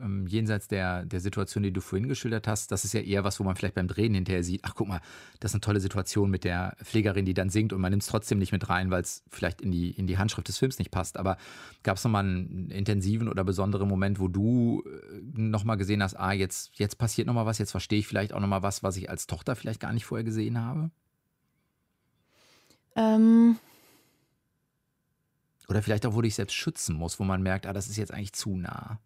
[0.01, 3.41] ähm, jenseits der, der Situation, die du vorhin geschildert hast, das ist ja eher was,
[3.41, 5.01] wo man vielleicht beim Drehen hinterher sieht, ach guck mal,
[5.41, 8.09] das ist eine tolle Situation mit der Pflegerin, die dann singt und man nimmt es
[8.09, 10.91] trotzdem nicht mit rein, weil es vielleicht in die, in die Handschrift des Films nicht
[10.91, 11.17] passt.
[11.17, 11.37] Aber
[11.83, 16.33] gab es nochmal einen intensiven oder besonderen Moment, wo du äh, nochmal gesehen hast, ah,
[16.33, 19.27] jetzt, jetzt passiert nochmal was, jetzt verstehe ich vielleicht auch nochmal was, was ich als
[19.27, 20.91] Tochter vielleicht gar nicht vorher gesehen habe?
[22.97, 23.57] Ähm.
[25.69, 27.97] Oder vielleicht auch, wo du dich selbst schützen musst, wo man merkt, ah, das ist
[27.97, 28.99] jetzt eigentlich zu nah.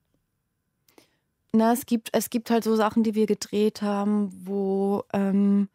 [1.56, 5.68] Na, es gibt, es gibt halt so Sachen, die wir gedreht haben, wo, ähm,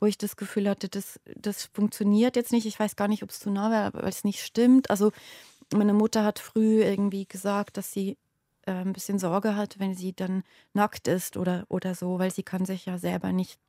[0.00, 2.66] wo ich das Gefühl hatte, das, das funktioniert jetzt nicht.
[2.66, 4.90] Ich weiß gar nicht, ob es zu nah wäre, weil es nicht stimmt.
[4.90, 5.12] Also
[5.72, 8.16] meine Mutter hat früh irgendwie gesagt, dass sie
[8.66, 10.42] äh, ein bisschen Sorge hat, wenn sie dann
[10.74, 13.60] nackt ist oder, oder so, weil sie kann sich ja selber nicht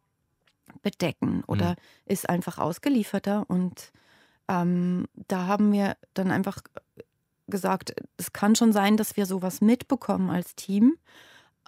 [0.82, 1.76] bedecken oder mhm.
[2.06, 3.46] ist einfach ausgelieferter.
[3.48, 3.92] Und
[4.48, 6.64] ähm, da haben wir dann einfach
[7.48, 10.98] gesagt, es kann schon sein, dass wir sowas mitbekommen als Team,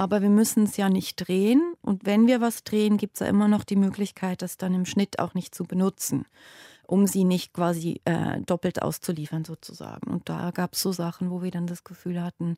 [0.02, 1.76] aber wir müssen es ja nicht drehen.
[1.84, 4.88] Und wenn wir was drehen, gibt es ja immer noch die Möglichkeit, das dann im
[4.88, 6.26] Schnitt auch nicht zu benutzen
[6.88, 10.12] um sie nicht quasi äh, doppelt auszuliefern sozusagen.
[10.12, 12.58] Und da gab es so Sachen, wo wir dann das Gefühl hatten,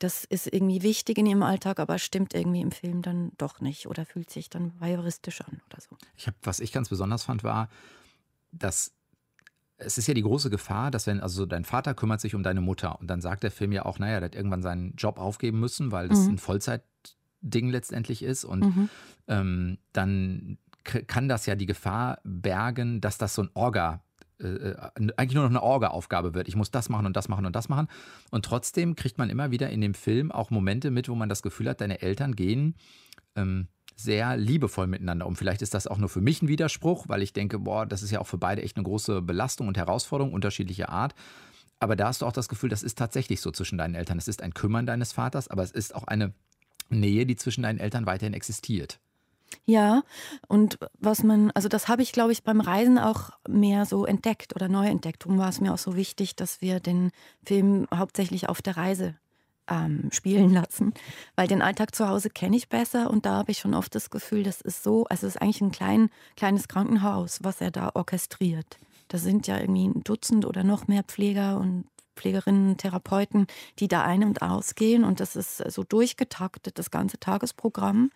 [0.00, 3.86] das ist irgendwie wichtig in ihrem Alltag, aber stimmt irgendwie im Film dann doch nicht
[3.86, 5.96] oder fühlt sich dann voyeuristisch an oder so.
[6.16, 7.68] Ich hab, was ich ganz besonders fand, war,
[8.50, 8.90] dass
[9.78, 12.60] es ist ja die große Gefahr, dass wenn, also dein Vater kümmert sich um deine
[12.60, 15.60] Mutter und dann sagt der Film ja auch, naja, der hat irgendwann seinen Job aufgeben
[15.60, 16.34] müssen, weil das mhm.
[16.34, 18.88] ein Vollzeitding letztendlich ist und mhm.
[19.28, 24.02] ähm, dann kann das ja die Gefahr bergen, dass das so ein Orga
[24.40, 24.76] äh, äh,
[25.16, 26.48] eigentlich nur noch eine Orga-Aufgabe wird.
[26.48, 27.88] Ich muss das machen und das machen und das machen.
[28.30, 31.42] Und trotzdem kriegt man immer wieder in dem Film auch Momente mit, wo man das
[31.42, 32.76] Gefühl hat, deine Eltern gehen
[33.36, 35.34] ähm, sehr liebevoll miteinander um.
[35.34, 38.12] Vielleicht ist das auch nur für mich ein Widerspruch, weil ich denke, boah, das ist
[38.12, 41.14] ja auch für beide echt eine große Belastung und Herausforderung unterschiedlicher Art.
[41.80, 44.18] Aber da hast du auch das Gefühl, das ist tatsächlich so zwischen deinen Eltern.
[44.18, 46.32] Es ist ein Kümmern deines Vaters, aber es ist auch eine
[46.90, 49.00] Nähe, die zwischen deinen Eltern weiterhin existiert.
[49.64, 50.02] Ja,
[50.46, 54.54] und was man, also das habe ich, glaube ich, beim Reisen auch mehr so entdeckt
[54.54, 55.24] oder neu entdeckt.
[55.24, 57.10] Darum war es mir auch so wichtig, dass wir den
[57.44, 59.16] Film hauptsächlich auf der Reise
[59.68, 60.92] ähm, spielen lassen,
[61.36, 64.10] weil den Alltag zu Hause kenne ich besser und da habe ich schon oft das
[64.10, 67.90] Gefühl, das ist so, also es ist eigentlich ein klein, kleines Krankenhaus, was er da
[67.94, 68.78] orchestriert.
[69.08, 71.84] Da sind ja irgendwie ein Dutzend oder noch mehr Pfleger und
[72.16, 73.46] Pflegerinnen, Therapeuten,
[73.78, 78.10] die da ein- und ausgehen und das ist so durchgetaktet, das ganze Tagesprogramm.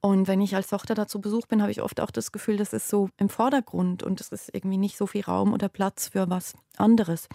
[0.00, 2.56] Und wenn ich als Tochter da zu Besuch bin, habe ich oft auch das Gefühl,
[2.56, 6.08] das ist so im Vordergrund und es ist irgendwie nicht so viel Raum oder Platz
[6.08, 7.28] für was anderes.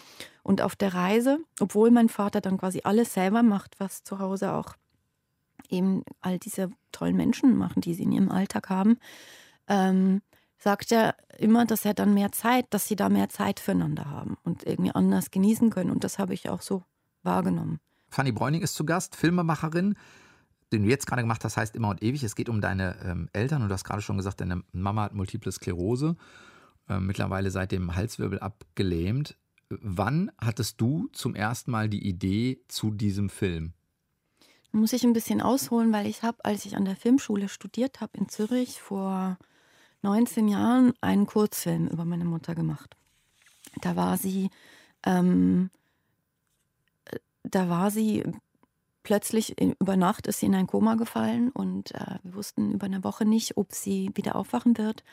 [0.44, 4.54] Und auf der Reise, obwohl mein Vater dann quasi alles selber macht, was zu Hause
[4.54, 4.76] auch
[5.70, 8.98] eben all diese tollen Menschen machen, die sie in ihrem Alltag haben,
[9.68, 10.22] ähm,
[10.58, 14.38] sagt er immer, dass er dann mehr Zeit, dass sie da mehr Zeit füreinander haben
[14.44, 15.92] und irgendwie anders genießen können.
[15.92, 16.84] Und das habe ich auch so
[17.24, 17.80] wahrgenommen.
[18.10, 19.96] Fanny Bräuning ist zu Gast, Filmemacherin
[20.74, 22.24] den du jetzt gerade gemacht hast, heißt immer und ewig.
[22.24, 25.14] Es geht um deine ähm, Eltern und du hast gerade schon gesagt, deine Mama hat
[25.14, 26.18] multiple Sklerose,
[26.90, 29.38] äh, mittlerweile seit dem Halswirbel abgelähmt.
[29.70, 33.74] Wann hattest du zum ersten Mal die Idee zu diesem Film?
[34.72, 38.18] Muss ich ein bisschen ausholen, weil ich habe, als ich an der Filmschule studiert habe
[38.18, 39.38] in Zürich vor
[40.02, 42.96] 19 Jahren, einen Kurzfilm über meine Mutter gemacht.
[43.82, 44.50] Da war sie,
[45.06, 45.70] ähm,
[47.06, 48.24] äh, da war sie
[49.04, 53.04] plötzlich über Nacht ist sie in ein Koma gefallen und äh, wir wussten über eine
[53.04, 55.04] Woche nicht, ob sie wieder aufwachen wird.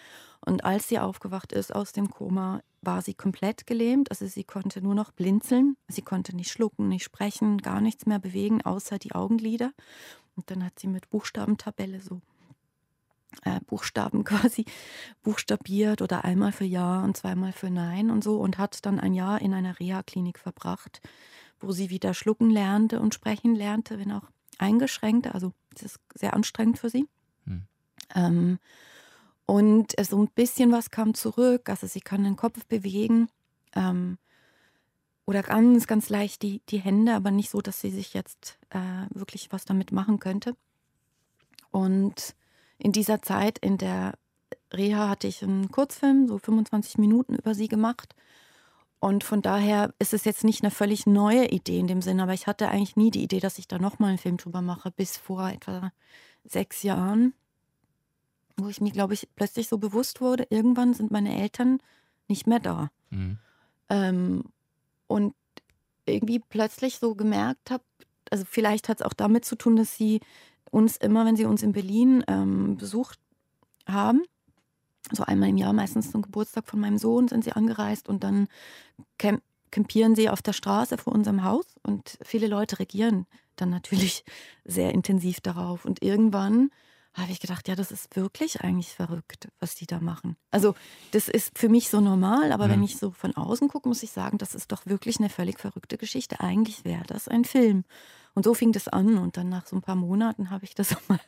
[0.40, 4.10] Und als sie aufgewacht ist aus dem Koma, war sie komplett gelähmt.
[4.10, 5.76] Also sie konnte nur noch blinzeln.
[5.88, 9.72] Sie konnte nicht schlucken, nicht sprechen, gar nichts mehr bewegen, außer die Augenlider.
[10.36, 12.22] Und dann hat sie mit Buchstabentabelle so
[13.44, 14.64] äh, Buchstaben quasi
[15.22, 19.14] buchstabiert oder einmal für Ja und zweimal für Nein und so und hat dann ein
[19.14, 21.00] Jahr in einer Reha-Klinik verbracht
[21.60, 25.32] wo sie wieder schlucken lernte und sprechen lernte, wenn auch eingeschränkt.
[25.34, 27.08] Also es ist sehr anstrengend für sie.
[27.44, 27.62] Hm.
[28.14, 28.58] Ähm,
[29.46, 31.68] und so ein bisschen was kam zurück.
[31.68, 33.28] Also sie kann den Kopf bewegen
[33.74, 34.18] ähm,
[35.26, 39.06] oder ganz, ganz leicht die, die Hände, aber nicht so, dass sie sich jetzt äh,
[39.10, 40.54] wirklich was damit machen könnte.
[41.70, 42.34] Und
[42.78, 44.14] in dieser Zeit in der
[44.72, 48.14] Reha hatte ich einen Kurzfilm, so 25 Minuten über sie gemacht.
[49.00, 52.34] Und von daher ist es jetzt nicht eine völlig neue Idee in dem Sinn, aber
[52.34, 55.16] ich hatte eigentlich nie die Idee, dass ich da nochmal einen Film drüber mache, bis
[55.16, 55.90] vor etwa
[56.44, 57.32] sechs Jahren,
[58.58, 61.78] wo ich mir, glaube ich, plötzlich so bewusst wurde, irgendwann sind meine Eltern
[62.28, 62.90] nicht mehr da.
[63.08, 63.38] Mhm.
[63.88, 64.44] Ähm,
[65.06, 65.34] und
[66.04, 67.82] irgendwie plötzlich so gemerkt habe,
[68.30, 70.20] also vielleicht hat es auch damit zu tun, dass sie
[70.70, 73.18] uns immer, wenn sie uns in Berlin ähm, besucht
[73.86, 74.22] haben,
[75.12, 78.48] so einmal im Jahr, meistens zum Geburtstag von meinem Sohn, sind sie angereist und dann
[79.18, 83.26] camp campieren sie auf der Straße vor unserem Haus und viele Leute regieren
[83.60, 84.24] dann natürlich
[84.64, 85.84] sehr intensiv darauf.
[85.84, 86.70] Und irgendwann
[87.14, 90.36] habe ich gedacht, ja, das ist wirklich eigentlich verrückt, was die da machen.
[90.50, 90.74] Also
[91.10, 92.72] das ist für mich so normal, aber mhm.
[92.72, 95.58] wenn ich so von außen gucke, muss ich sagen, das ist doch wirklich eine völlig
[95.58, 96.40] verrückte Geschichte.
[96.40, 97.84] Eigentlich wäre das ein Film.
[98.34, 99.18] Und so fing das an.
[99.18, 101.20] Und dann nach so ein paar Monaten habe ich das mal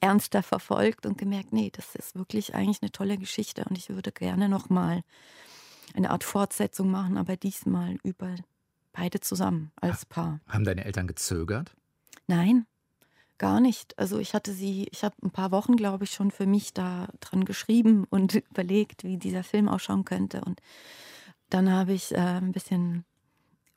[0.00, 3.64] ernster verfolgt und gemerkt, nee, das ist wirklich eigentlich eine tolle Geschichte.
[3.64, 5.02] Und ich würde gerne noch mal
[5.94, 8.34] eine Art Fortsetzung machen, aber diesmal über
[8.92, 10.40] beide zusammen als Paar.
[10.48, 11.74] Haben deine Eltern gezögert?
[12.26, 12.66] Nein,
[13.40, 13.98] gar nicht.
[13.98, 17.08] Also ich hatte sie, ich habe ein paar Wochen, glaube ich, schon für mich da
[17.18, 20.42] dran geschrieben und überlegt, wie dieser Film ausschauen könnte.
[20.42, 20.60] Und
[21.48, 23.04] dann habe ich äh, ein bisschen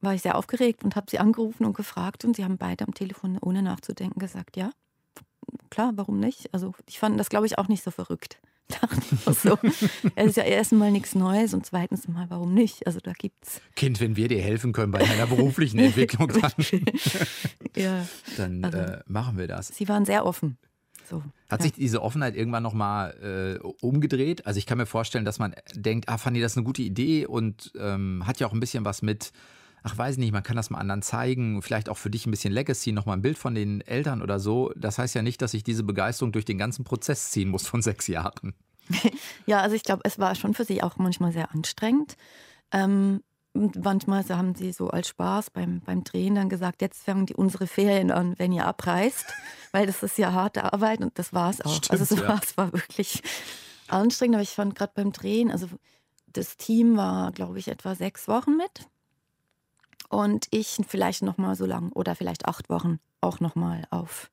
[0.02, 2.94] war ich sehr aufgeregt und habe sie angerufen und gefragt und sie haben beide am
[2.94, 4.72] Telefon ohne nachzudenken gesagt, ja,
[5.70, 6.54] klar, warum nicht?
[6.54, 8.42] Also ich fand das, glaube ich, auch nicht so verrückt.
[8.68, 9.58] Dachte ich so.
[10.16, 12.88] Es ist ja erstmal nichts Neues und zweitens mal, warum nicht?
[12.88, 13.62] Also da gibt's.
[13.76, 16.52] Kind, wenn wir dir helfen können bei deiner beruflichen Entwicklung, dann,
[17.76, 18.06] ja,
[18.38, 19.68] dann also, äh, machen wir das.
[19.70, 20.58] Sie waren sehr offen.
[21.10, 21.64] So, Hat ja.
[21.64, 24.48] sich diese Offenheit irgendwann nochmal äh, umgedreht?
[24.48, 27.26] Also ich kann mir vorstellen, dass man denkt, ah, fand ich das eine gute Idee
[27.26, 29.34] und ähm, hat ja auch ein bisschen was mit
[29.84, 32.54] ach weiß nicht, man kann das mal anderen zeigen, vielleicht auch für dich ein bisschen
[32.54, 34.72] Legacy, nochmal ein Bild von den Eltern oder so.
[34.76, 37.82] Das heißt ja nicht, dass ich diese Begeisterung durch den ganzen Prozess ziehen muss von
[37.82, 38.54] sechs Jahren.
[39.46, 42.16] ja, also ich glaube, es war schon für sie auch manchmal sehr anstrengend.
[42.72, 43.22] Ähm,
[43.54, 47.68] manchmal haben sie so als Spaß beim, beim Drehen dann gesagt, jetzt fangen die unsere
[47.68, 49.26] Ferien an, wenn ihr abreist,
[49.72, 51.76] weil das ist ja harte Arbeit und das war es auch.
[51.76, 52.28] Stimmt, also es ja.
[52.28, 53.22] war, es war wirklich
[53.90, 55.68] anstrengend, aber ich fand gerade beim Drehen, also
[56.28, 58.88] das Team war, glaube ich, etwa sechs Wochen mit
[60.14, 64.30] und ich vielleicht noch mal so lang oder vielleicht acht Wochen auch noch mal auf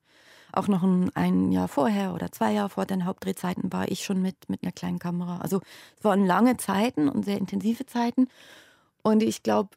[0.53, 4.21] auch noch ein, ein, Jahr vorher oder zwei Jahre vor den Hauptdrehzeiten war ich schon
[4.21, 5.39] mit mit einer kleinen Kamera.
[5.39, 5.61] Also
[5.97, 8.29] es waren lange Zeiten und sehr intensive Zeiten
[9.03, 9.71] und ich glaube,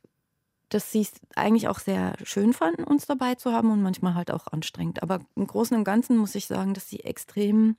[0.70, 4.32] dass sie es eigentlich auch sehr schön fanden, uns dabei zu haben und manchmal halt
[4.32, 5.04] auch anstrengend.
[5.04, 7.78] Aber im Großen und Ganzen muss ich sagen, dass sie extrem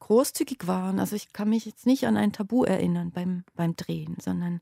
[0.00, 1.00] großzügig waren.
[1.00, 4.60] Also ich kann mich jetzt nicht an ein Tabu erinnern beim, beim Drehen, sondern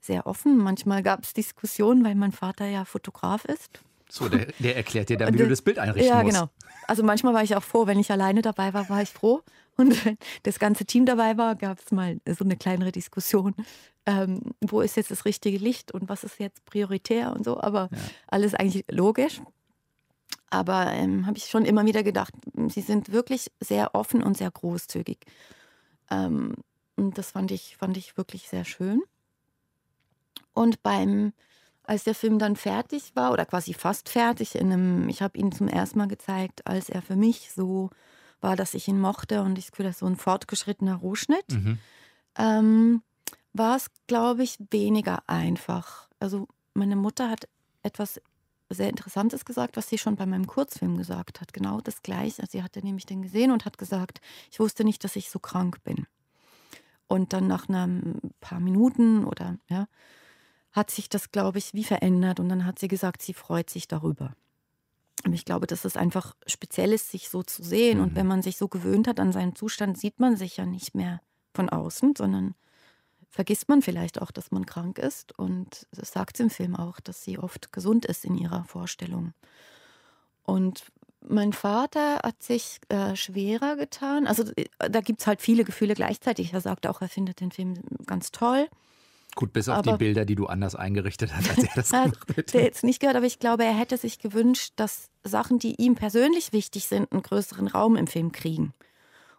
[0.00, 0.58] sehr offen.
[0.58, 3.80] Manchmal gab es Diskussionen, weil mein Vater ja Fotograf ist.
[4.08, 6.34] So, der, der erklärt dir dann, wie du das Bild einrichten ja, musst.
[6.34, 6.52] Ja, genau.
[6.88, 9.42] Also manchmal war ich auch froh, wenn ich alleine dabei war, war ich froh.
[9.76, 13.54] Und wenn das ganze Team dabei war, gab es mal so eine kleinere Diskussion.
[14.06, 17.60] Ähm, wo ist jetzt das richtige Licht und was ist jetzt prioritär und so.
[17.60, 17.98] Aber ja.
[18.26, 19.40] alles eigentlich logisch.
[20.50, 22.34] Aber ähm, habe ich schon immer wieder gedacht,
[22.68, 25.18] sie sind wirklich sehr offen und sehr großzügig.
[26.10, 26.54] Ähm,
[26.96, 29.00] und das fand ich, fand ich wirklich sehr schön.
[30.52, 31.32] Und beim,
[31.84, 35.52] als der Film dann fertig war, oder quasi fast fertig, in einem, ich habe ihn
[35.52, 37.90] zum ersten Mal gezeigt, als er für mich so
[38.40, 41.78] war, dass ich ihn mochte und ich fühle das so ein fortgeschrittener Rohschnitt, mhm.
[42.36, 43.02] ähm,
[43.52, 46.08] war es, glaube ich, weniger einfach.
[46.20, 47.48] Also meine Mutter hat
[47.82, 48.20] etwas
[48.70, 51.52] sehr Interessantes gesagt, was sie schon bei meinem Kurzfilm gesagt hat.
[51.52, 52.44] Genau das Gleiche.
[52.48, 55.82] Sie hatte nämlich den gesehen und hat gesagt, ich wusste nicht, dass ich so krank
[55.82, 56.06] bin.
[57.08, 59.88] Und dann nach ein paar Minuten oder ja,
[60.72, 62.40] hat sich das, glaube ich, wie verändert.
[62.40, 64.34] Und dann hat sie gesagt, sie freut sich darüber.
[65.24, 67.98] Und ich glaube, dass es einfach speziell ist, sich so zu sehen.
[67.98, 68.04] Mhm.
[68.04, 70.94] Und wenn man sich so gewöhnt hat an seinen Zustand, sieht man sich ja nicht
[70.94, 71.20] mehr
[71.52, 72.54] von außen, sondern
[73.28, 75.38] vergisst man vielleicht auch, dass man krank ist.
[75.38, 79.34] Und das sagt sie im Film auch, dass sie oft gesund ist in ihrer Vorstellung.
[80.42, 80.84] Und
[81.20, 84.26] mein Vater hat sich äh, schwerer getan.
[84.26, 86.52] Also äh, da gibt es halt viele Gefühle gleichzeitig.
[86.52, 87.74] Er sagt auch, er findet den Film
[88.06, 88.68] ganz toll.
[89.34, 92.36] Gut, bis auf aber, die Bilder, die du anders eingerichtet hast, als er das gemacht
[92.36, 92.52] hätte.
[92.52, 95.94] Der jetzt nicht gehört, aber ich glaube, er hätte sich gewünscht, dass Sachen, die ihm
[95.94, 98.72] persönlich wichtig sind, einen größeren Raum im Film kriegen.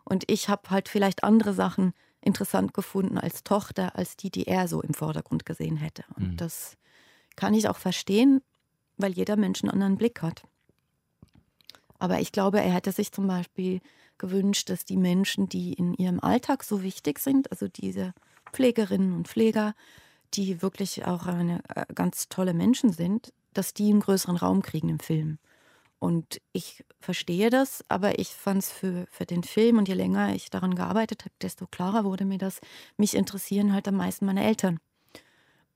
[0.04, 4.68] Und ich habe halt vielleicht andere Sachen interessant gefunden als Tochter, als die, die er
[4.68, 6.04] so im Vordergrund gesehen hätte.
[6.16, 6.38] Und mhm.
[6.38, 6.78] das
[7.36, 8.42] kann ich auch verstehen,
[8.98, 10.44] weil jeder Mensch einen anderen Blick hat.
[12.00, 13.82] Aber ich glaube, er hätte sich zum Beispiel
[14.18, 18.14] gewünscht, dass die Menschen, die in ihrem Alltag so wichtig sind, also diese
[18.52, 19.74] Pflegerinnen und Pfleger,
[20.34, 24.90] die wirklich auch eine äh, ganz tolle Menschen sind, dass die einen größeren Raum kriegen
[24.90, 25.40] im Film.
[26.00, 30.34] Und ich verstehe das, aber ich fand es für, für den Film und je länger
[30.34, 32.60] ich daran gearbeitet habe, desto klarer wurde mir das,
[32.98, 34.80] mich interessieren halt am meisten meine Eltern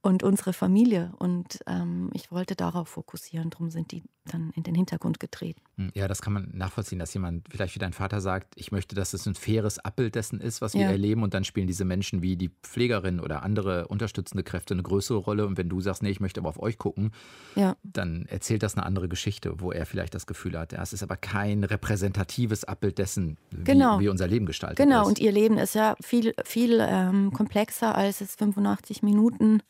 [0.06, 1.12] und unsere Familie.
[1.18, 5.62] Und ähm, ich wollte darauf fokussieren, darum sind die dann in den Hintergrund getreten.
[5.78, 8.94] Hm, ja, das kann man nachvollziehen, dass jemand vielleicht wie dein Vater sagt, ich möchte,
[8.94, 10.92] dass es ein faires Abbild dessen ist, was wir ja.
[10.92, 11.24] erleben.
[11.24, 15.48] Und dann spielen diese Menschen wie die Pflegerin oder andere unterstützende Kräfte eine größere Rolle.
[15.48, 17.12] Und wenn du sagst, nee, ich möchte aber auf euch gucken,
[17.56, 17.76] ja.
[17.82, 21.02] dann erzählt das eine andere Geschichte, wo er vielleicht das Gefühl hat, ja, es ist
[21.02, 24.00] aber kein repräsentatives Abbild dessen, wie, genau.
[24.00, 25.02] wie unser Leben gestaltet genau.
[25.02, 25.02] ist.
[25.02, 29.62] Genau, und ihr Leben ist ja viel, viel ähm, komplexer als es 85 Minuten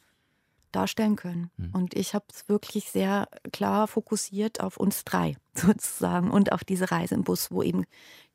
[0.75, 1.49] darstellen können.
[1.57, 1.69] Mhm.
[1.71, 6.91] Und ich habe es wirklich sehr klar fokussiert auf uns drei sozusagen und auf diese
[6.91, 7.85] Reise im Bus, wo eben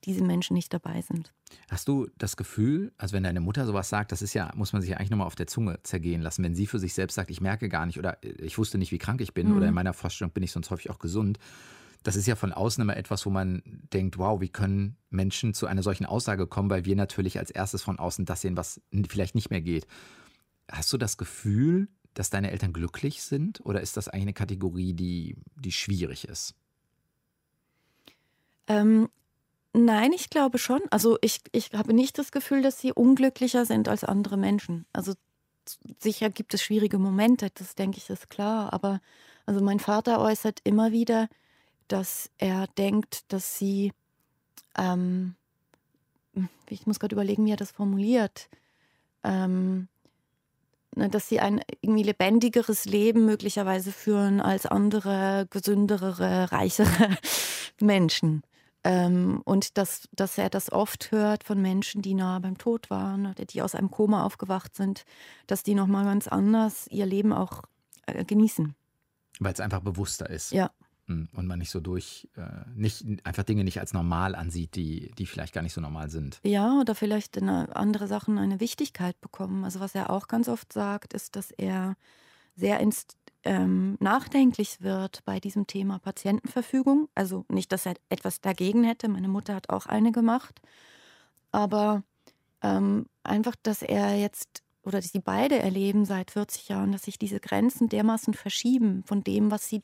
[0.04, 1.32] diese Menschen nicht dabei sind.
[1.68, 4.82] Hast du das Gefühl, also wenn deine Mutter sowas sagt, das ist ja, muss man
[4.82, 7.30] sich ja eigentlich nochmal auf der Zunge zergehen lassen, wenn sie für sich selbst sagt,
[7.30, 9.56] ich merke gar nicht oder ich wusste nicht, wie krank ich bin mhm.
[9.56, 11.38] oder in meiner Vorstellung bin ich sonst häufig auch gesund.
[12.02, 15.66] Das ist ja von außen immer etwas, wo man denkt, wow, wie können Menschen zu
[15.66, 19.34] einer solchen Aussage kommen, weil wir natürlich als erstes von außen das sehen, was vielleicht
[19.34, 19.86] nicht mehr geht.
[20.70, 24.94] Hast du das Gefühl, dass deine Eltern glücklich sind oder ist das eigentlich eine Kategorie,
[24.94, 26.54] die, die schwierig ist?
[28.66, 29.08] Ähm,
[29.72, 30.80] nein, ich glaube schon.
[30.90, 34.86] Also ich, ich habe nicht das Gefühl, dass sie unglücklicher sind als andere Menschen.
[34.92, 35.14] Also
[35.98, 38.72] sicher gibt es schwierige Momente, das denke ich, ist klar.
[38.72, 39.00] Aber
[39.46, 41.28] also mein Vater äußert immer wieder,
[41.88, 43.92] dass er denkt, dass sie,
[44.76, 45.34] ähm,
[46.68, 48.48] ich muss gerade überlegen, wie er das formuliert,
[49.24, 49.88] ähm,
[50.96, 57.16] dass sie ein irgendwie lebendigeres Leben möglicherweise führen als andere, gesünderere, reichere
[57.80, 58.42] Menschen.
[58.82, 63.26] Ähm, und dass, dass er das oft hört von Menschen, die nahe beim Tod waren
[63.26, 65.04] oder die aus einem Koma aufgewacht sind,
[65.46, 67.62] dass die nochmal ganz anders ihr Leben auch
[68.06, 68.74] äh, genießen.
[69.38, 70.52] Weil es einfach bewusster ist.
[70.52, 70.70] Ja.
[71.10, 75.26] Und man nicht so durch, äh, nicht einfach Dinge nicht als normal ansieht, die, die
[75.26, 76.40] vielleicht gar nicht so normal sind.
[76.44, 79.64] Ja, oder vielleicht in andere Sachen eine Wichtigkeit bekommen.
[79.64, 81.96] Also was er auch ganz oft sagt, ist, dass er
[82.54, 83.06] sehr ins
[83.42, 87.08] ähm, nachdenklich wird bei diesem Thema Patientenverfügung.
[87.14, 89.08] Also nicht, dass er etwas dagegen hätte.
[89.08, 90.60] Meine Mutter hat auch eine gemacht.
[91.50, 92.04] Aber
[92.62, 97.18] ähm, einfach, dass er jetzt oder dass sie beide erleben seit 40 Jahren, dass sich
[97.18, 99.82] diese Grenzen dermaßen verschieben von dem, was sie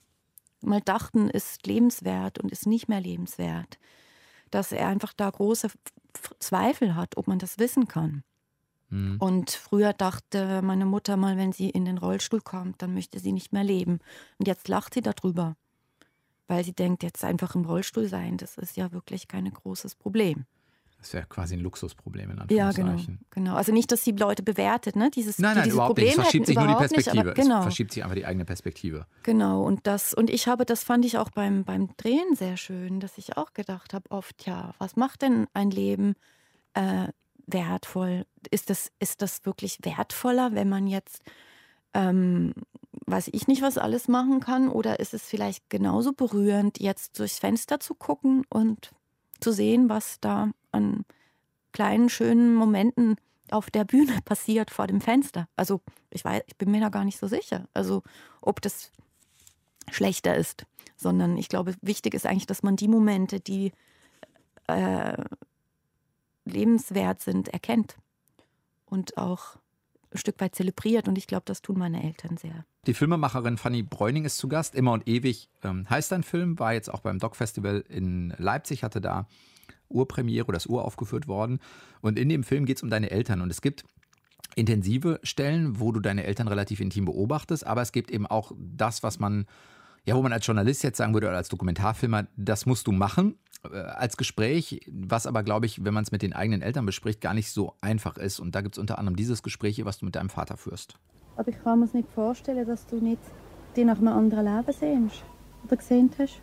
[0.60, 3.78] mal dachten, ist lebenswert und ist nicht mehr lebenswert.
[4.50, 5.70] Dass er einfach da große
[6.38, 8.22] Zweifel hat, ob man das wissen kann.
[8.88, 9.16] Mhm.
[9.18, 13.32] Und früher dachte meine Mutter mal, wenn sie in den Rollstuhl kommt, dann möchte sie
[13.32, 13.98] nicht mehr leben.
[14.38, 15.56] Und jetzt lacht sie darüber,
[16.46, 20.46] weil sie denkt, jetzt einfach im Rollstuhl sein, das ist ja wirklich kein großes Problem.
[21.06, 22.88] Das wäre quasi ein Luxusproblem in Anführungszeichen.
[22.88, 23.54] Ja, genau, genau.
[23.54, 25.08] Also nicht, dass sie Leute bewertet, ne?
[25.08, 26.18] Dieses, nein, nein, dieses überhaupt Problem nicht.
[26.18, 27.24] Es verschiebt sich nur die Perspektive.
[27.26, 27.58] Nicht, genau.
[27.58, 29.06] Es verschiebt sich einfach die eigene Perspektive.
[29.22, 32.98] Genau, und das, und ich habe, das fand ich auch beim, beim Drehen sehr schön,
[32.98, 36.16] dass ich auch gedacht habe, oft, ja, was macht denn ein Leben
[36.74, 37.06] äh,
[37.46, 38.26] wertvoll?
[38.50, 41.22] Ist das, ist das wirklich wertvoller, wenn man jetzt,
[41.94, 42.52] ähm,
[43.06, 44.68] weiß ich nicht, was alles machen kann?
[44.68, 48.90] Oder ist es vielleicht genauso berührend, jetzt durchs Fenster zu gucken und
[49.38, 51.04] zu sehen, was da an
[51.72, 53.16] kleinen, schönen Momenten
[53.50, 55.48] auf der Bühne passiert vor dem Fenster?
[55.56, 57.68] Also ich weiß, ich bin mir da gar nicht so sicher.
[57.74, 58.02] Also
[58.40, 58.92] ob das
[59.90, 63.72] schlechter ist, sondern ich glaube, wichtig ist eigentlich, dass man die Momente, die
[64.66, 65.22] äh,
[66.44, 67.96] lebenswert sind, erkennt
[68.86, 69.56] und auch
[70.10, 71.08] ein Stück weit zelebriert.
[71.08, 72.64] Und ich glaube, das tun meine Eltern sehr.
[72.86, 74.74] Die Filmemacherin Fanny Bräuning ist zu Gast.
[74.74, 78.82] Immer und ewig ähm, heißt ein Film, war jetzt auch beim Doc Festival in Leipzig,
[78.82, 79.26] hatte da
[79.88, 81.60] Urpremiere oder ist uraufgeführt worden.
[82.00, 83.40] Und in dem Film geht es um deine Eltern.
[83.40, 83.84] Und es gibt
[84.54, 89.02] intensive Stellen, wo du deine Eltern relativ intim beobachtest, aber es gibt eben auch das,
[89.02, 89.46] was man,
[90.04, 93.36] ja, wo man als Journalist jetzt sagen würde oder als Dokumentarfilmer, das musst du machen.
[93.70, 97.20] Äh, als Gespräch, was aber, glaube ich, wenn man es mit den eigenen Eltern bespricht,
[97.20, 98.40] gar nicht so einfach ist.
[98.40, 100.94] Und da gibt es unter anderem dieses Gespräch, was du mit deinem Vater führst.
[101.36, 103.20] Aber ich kann mir nicht vorstellen, dass du nicht
[103.76, 105.22] dich nach einem anderen Leben sehnst
[105.64, 106.40] oder gesehen hast.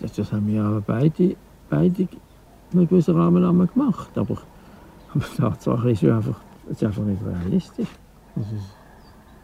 [0.00, 1.36] Das, das haben wir aber beide,
[1.70, 2.08] beide
[2.72, 4.10] in einem gewissen Rahmen gemacht.
[4.16, 4.38] Aber,
[5.14, 7.88] aber die Tatsache ist ja einfach, ist einfach nicht realistisch.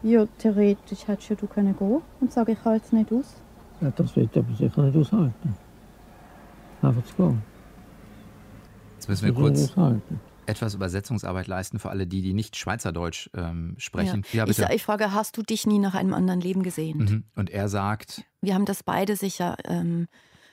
[0.03, 3.35] ja, theoretisch hättest du können gehen und sagen, ich halte es nicht aus.
[3.81, 5.55] Ja, das wird aber sicher nicht aushalten
[6.81, 7.41] einfach zu gehen.
[8.95, 9.73] Jetzt müssen wir kurz
[10.45, 14.23] etwas Übersetzungsarbeit leisten für alle die, die nicht Schweizerdeutsch ähm, sprechen.
[14.31, 14.45] Ja.
[14.45, 16.97] Ja, ich, ich, frage, hast du dich nie nach einem anderen Leben gesehen?
[16.97, 17.23] Mhm.
[17.35, 18.23] Und er sagt...
[18.41, 20.07] Wir haben das beide sicher ähm,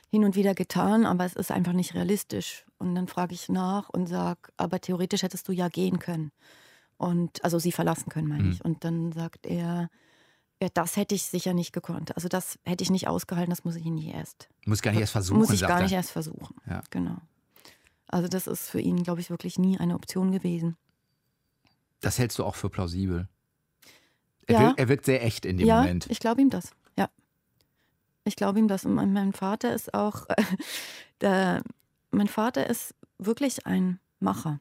[0.09, 2.64] hin und wieder getan, aber es ist einfach nicht realistisch.
[2.79, 6.33] Und dann frage ich nach und sage, aber theoretisch hättest du ja gehen können.
[6.99, 8.53] Und also sie verlassen können, meine mhm.
[8.53, 8.64] ich.
[8.64, 9.90] Und dann sagt er,
[10.62, 12.14] ja, das hätte ich sicher nicht gekonnt.
[12.16, 14.49] Also das hätte ich nicht ausgehalten, das muss ich nicht erst.
[14.64, 15.38] Muss gar nicht erst versuchen.
[15.38, 16.57] Muss ich gar nicht erst versuchen.
[16.66, 16.83] Ja.
[16.90, 17.16] Genau.
[18.09, 20.77] Also das ist für ihn, glaube ich, wirklich nie eine Option gewesen.
[22.01, 23.29] Das hältst du auch für plausibel.
[24.47, 24.61] Er, ja.
[24.61, 26.07] wirkt, er wirkt sehr echt in dem ja, Moment.
[26.09, 26.71] Ich glaube ihm das.
[28.26, 28.84] Ich glaube ihm das.
[28.84, 30.42] Und mein, mein Vater ist auch, äh,
[31.20, 31.62] der,
[32.10, 34.60] mein Vater ist wirklich ein Macher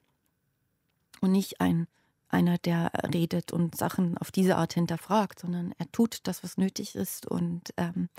[1.21, 1.87] und nicht ein
[2.29, 6.95] einer, der redet und Sachen auf diese Art hinterfragt, sondern er tut das, was nötig
[6.95, 8.09] ist und ähm,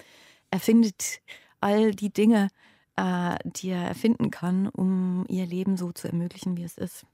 [0.51, 1.21] er findet
[1.61, 2.49] all die Dinge,
[2.97, 7.05] äh, die er erfinden kann, um ihr Leben so zu ermöglichen, wie es ist.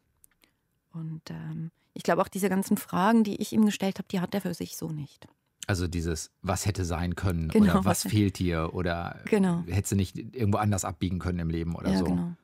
[0.92, 4.34] Und ähm, ich glaube auch diese ganzen Fragen, die ich ihm gestellt habe, die hat
[4.34, 5.26] er für sich so nicht.
[5.72, 9.64] Also dieses, was hätte sein können genau, oder was, was fehlt dir oder genau.
[9.66, 12.04] hättest du nicht irgendwo anders abbiegen können im Leben oder ja, so.
[12.04, 12.36] Genau.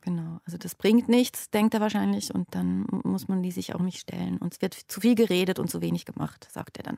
[0.00, 3.80] Genau, also das bringt nichts, denkt er wahrscheinlich, und dann muss man die sich auch
[3.80, 4.38] nicht stellen.
[4.38, 6.96] Und es wird zu viel geredet und zu wenig gemacht, sagt er dann.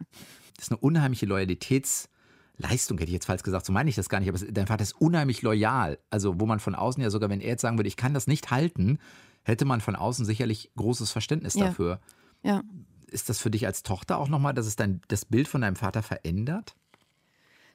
[0.57, 4.19] Das ist eine unheimliche Loyalitätsleistung, hätte ich jetzt falsch gesagt, so meine ich das gar
[4.19, 5.99] nicht, aber dein Vater ist unheimlich loyal.
[6.09, 8.27] Also, wo man von außen ja sogar, wenn er jetzt sagen würde, ich kann das
[8.27, 8.99] nicht halten,
[9.43, 11.67] hätte man von außen sicherlich großes Verständnis ja.
[11.67, 12.01] dafür.
[12.43, 12.63] Ja.
[13.07, 15.77] Ist das für dich als Tochter auch nochmal, dass es dein, das Bild von deinem
[15.77, 16.75] Vater verändert?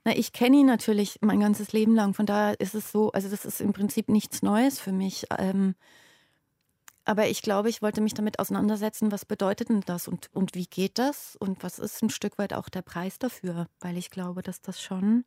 [0.03, 2.13] Na, ich kenne ihn natürlich mein ganzes Leben lang.
[2.13, 5.25] Von daher ist es so, also das ist im Prinzip nichts Neues für mich.
[5.37, 5.75] Ähm,
[7.05, 10.65] aber ich glaube, ich wollte mich damit auseinandersetzen, was bedeutet denn das und, und wie
[10.65, 14.41] geht das und was ist ein Stück weit auch der Preis dafür, weil ich glaube,
[14.41, 15.25] dass das schon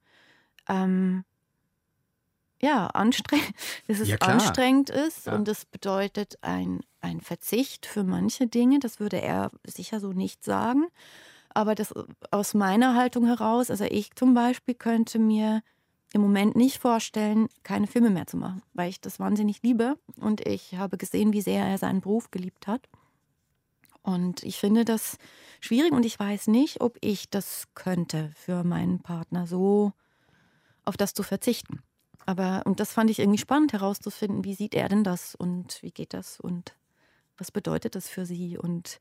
[0.68, 1.24] ähm,
[2.62, 3.54] ja, anstrengend,
[3.88, 5.34] dass es Ja, anstrengend ist Ja.
[5.34, 8.78] und es bedeutet ein, ein Verzicht für manche Dinge.
[8.78, 10.86] Das würde er sicher so nicht sagen.
[11.50, 11.94] Aber das
[12.30, 15.62] aus meiner Haltung heraus, also ich zum Beispiel könnte mir
[16.12, 20.46] im Moment nicht vorstellen, keine Filme mehr zu machen, weil ich das wahnsinnig liebe und
[20.46, 22.88] ich habe gesehen, wie sehr er seinen Beruf geliebt hat.
[24.02, 25.16] Und ich finde das
[25.60, 29.92] schwierig und ich weiß nicht, ob ich das könnte für meinen Partner so
[30.84, 31.82] auf das zu verzichten.
[32.26, 35.90] Aber, und das fand ich irgendwie spannend herauszufinden, wie sieht er denn das und wie
[35.90, 36.74] geht das und
[37.36, 38.56] was bedeutet das für sie?
[38.56, 39.00] Und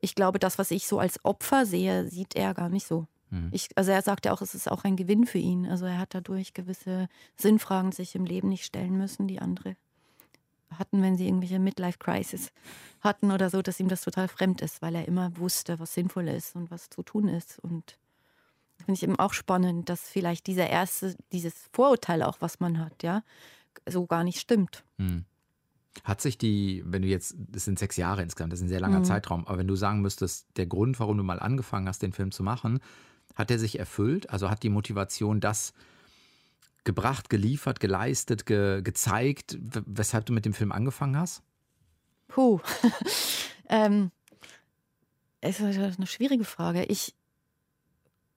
[0.00, 3.06] ich glaube, das, was ich so als Opfer sehe, sieht er gar nicht so.
[3.30, 3.48] Mhm.
[3.52, 5.66] Ich, also er sagt ja auch, es ist auch ein Gewinn für ihn.
[5.66, 9.76] Also er hat dadurch gewisse Sinnfragen sich im Leben nicht stellen müssen, die andere
[10.78, 12.52] hatten, wenn sie irgendwelche Midlife-Crisis
[13.00, 16.28] hatten oder so, dass ihm das total fremd ist, weil er immer wusste, was sinnvoll
[16.28, 17.58] ist und was zu tun ist.
[17.58, 17.96] Und
[18.84, 23.02] finde ich eben auch spannend, dass vielleicht dieser erste, dieses Vorurteil auch, was man hat,
[23.02, 23.22] ja,
[23.88, 24.84] so gar nicht stimmt.
[24.98, 25.24] Hm.
[26.04, 28.80] Hat sich die, wenn du jetzt, das sind sechs Jahre insgesamt, das ist ein sehr
[28.80, 29.04] langer Mhm.
[29.04, 32.30] Zeitraum, aber wenn du sagen müsstest, der Grund, warum du mal angefangen hast, den Film
[32.30, 32.80] zu machen,
[33.34, 34.30] hat der sich erfüllt?
[34.30, 35.72] Also hat die Motivation das
[36.84, 41.42] gebracht, geliefert, geleistet, ge gezeigt, weshalb du mit dem Film angefangen hast?
[42.28, 42.60] Puh.
[43.68, 44.10] ähm,
[45.40, 46.84] es ist eine schwierige Frage.
[46.84, 47.14] Ich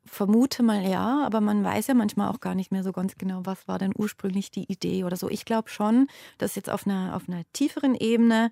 [0.06, 3.41] vermute mal ja, aber man weiß ja manchmal auch gar nicht mehr so ganz genau,
[3.45, 5.30] was war denn ursprünglich die Idee oder so.
[5.30, 8.51] Ich glaube schon, dass jetzt auf einer, auf einer tieferen Ebene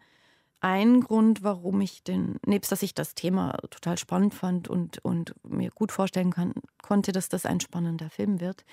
[0.62, 5.34] ein Grund, warum ich den, nebst dass ich das Thema total spannend fand und, und
[5.44, 8.64] mir gut vorstellen kann, konnte, dass das ein spannender Film wird,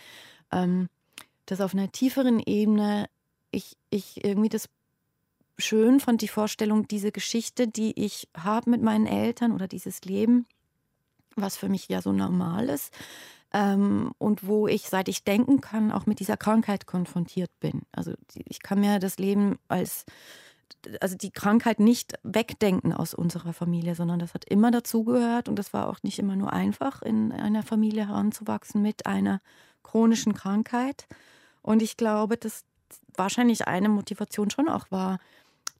[0.53, 0.89] ähm,
[1.47, 3.07] dass auf einer tieferen Ebene
[3.51, 4.69] ich, ich irgendwie das
[5.59, 10.47] schön fand, die Vorstellung, diese Geschichte, die ich habe mit meinen Eltern oder dieses Leben,
[11.41, 12.93] was für mich ja so normal ist,
[13.53, 17.83] ähm, und wo ich, seit ich denken kann, auch mit dieser Krankheit konfrontiert bin.
[17.93, 20.05] Also ich kann mir das Leben als,
[21.01, 25.73] also die Krankheit nicht wegdenken aus unserer Familie, sondern das hat immer dazugehört und das
[25.73, 29.41] war auch nicht immer nur einfach, in einer Familie heranzuwachsen mit einer
[29.83, 31.07] chronischen Krankheit.
[31.63, 32.65] Und ich glaube, dass
[33.17, 35.19] wahrscheinlich eine Motivation schon auch war,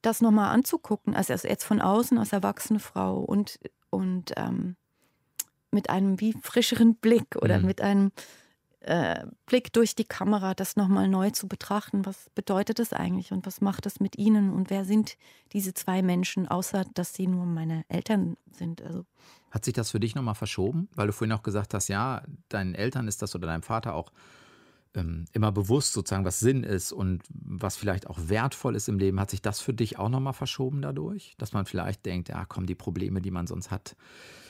[0.01, 4.75] das nochmal anzugucken, also jetzt von außen als erwachsene Frau und, und ähm,
[5.71, 7.65] mit einem wie frischeren Blick oder Mhm.
[7.65, 8.11] mit einem
[8.81, 12.05] äh, Blick durch die Kamera, das nochmal neu zu betrachten.
[12.05, 15.17] Was bedeutet das eigentlich und was macht das mit ihnen und wer sind
[15.51, 18.81] diese zwei Menschen, außer dass sie nur meine Eltern sind?
[18.81, 19.05] Also
[19.51, 20.87] Hat sich das für dich nochmal verschoben?
[20.95, 24.11] Weil du vorhin auch gesagt hast, ja, deinen Eltern ist das oder deinem Vater auch
[24.95, 29.19] ähm, immer bewusst, sozusagen, was Sinn ist und was vielleicht auch wertvoll ist im Leben.
[29.19, 31.35] Hat sich das für dich auch nochmal verschoben dadurch?
[31.37, 33.95] Dass man vielleicht denkt, ja, komm, die Probleme, die man sonst hat,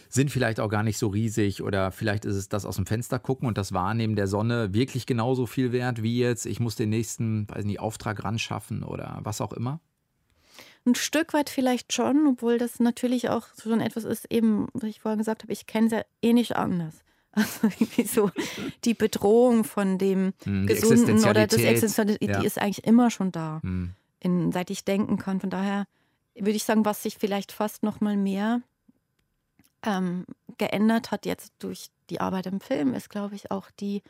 [0.10, 3.20] sind vielleicht auch gar nicht so riesig oder vielleicht ist es das aus dem Fenster
[3.20, 6.89] gucken und das Wahrnehmen der Sonne wirklich genauso viel wert wie jetzt, ich muss den
[6.89, 9.80] nächsten, weiß nicht, Auftrag ran schaffen oder was auch immer?
[10.86, 14.99] Ein Stück weit vielleicht schon, obwohl das natürlich auch schon etwas ist, eben, was ich
[15.01, 16.95] vorhin gesagt habe, ich kenne es ja eh nicht anders.
[17.32, 18.32] Also irgendwie so
[18.86, 21.70] die Bedrohung von dem Hm, die Gesunden oder das Existenzialität.
[21.70, 22.41] Existenzial, die Ja.
[22.41, 23.91] ist eigentlich immer schon da, Hm.
[24.20, 25.39] in, seit ich denken kann.
[25.39, 25.86] Von daher
[26.34, 28.64] würde ich sagen, was sich vielleicht fast noch mal mehr
[29.84, 30.25] ähm,
[30.57, 34.01] geändert hat jetzt durch die Arbeit im Film, ist, glaube ich, auch die,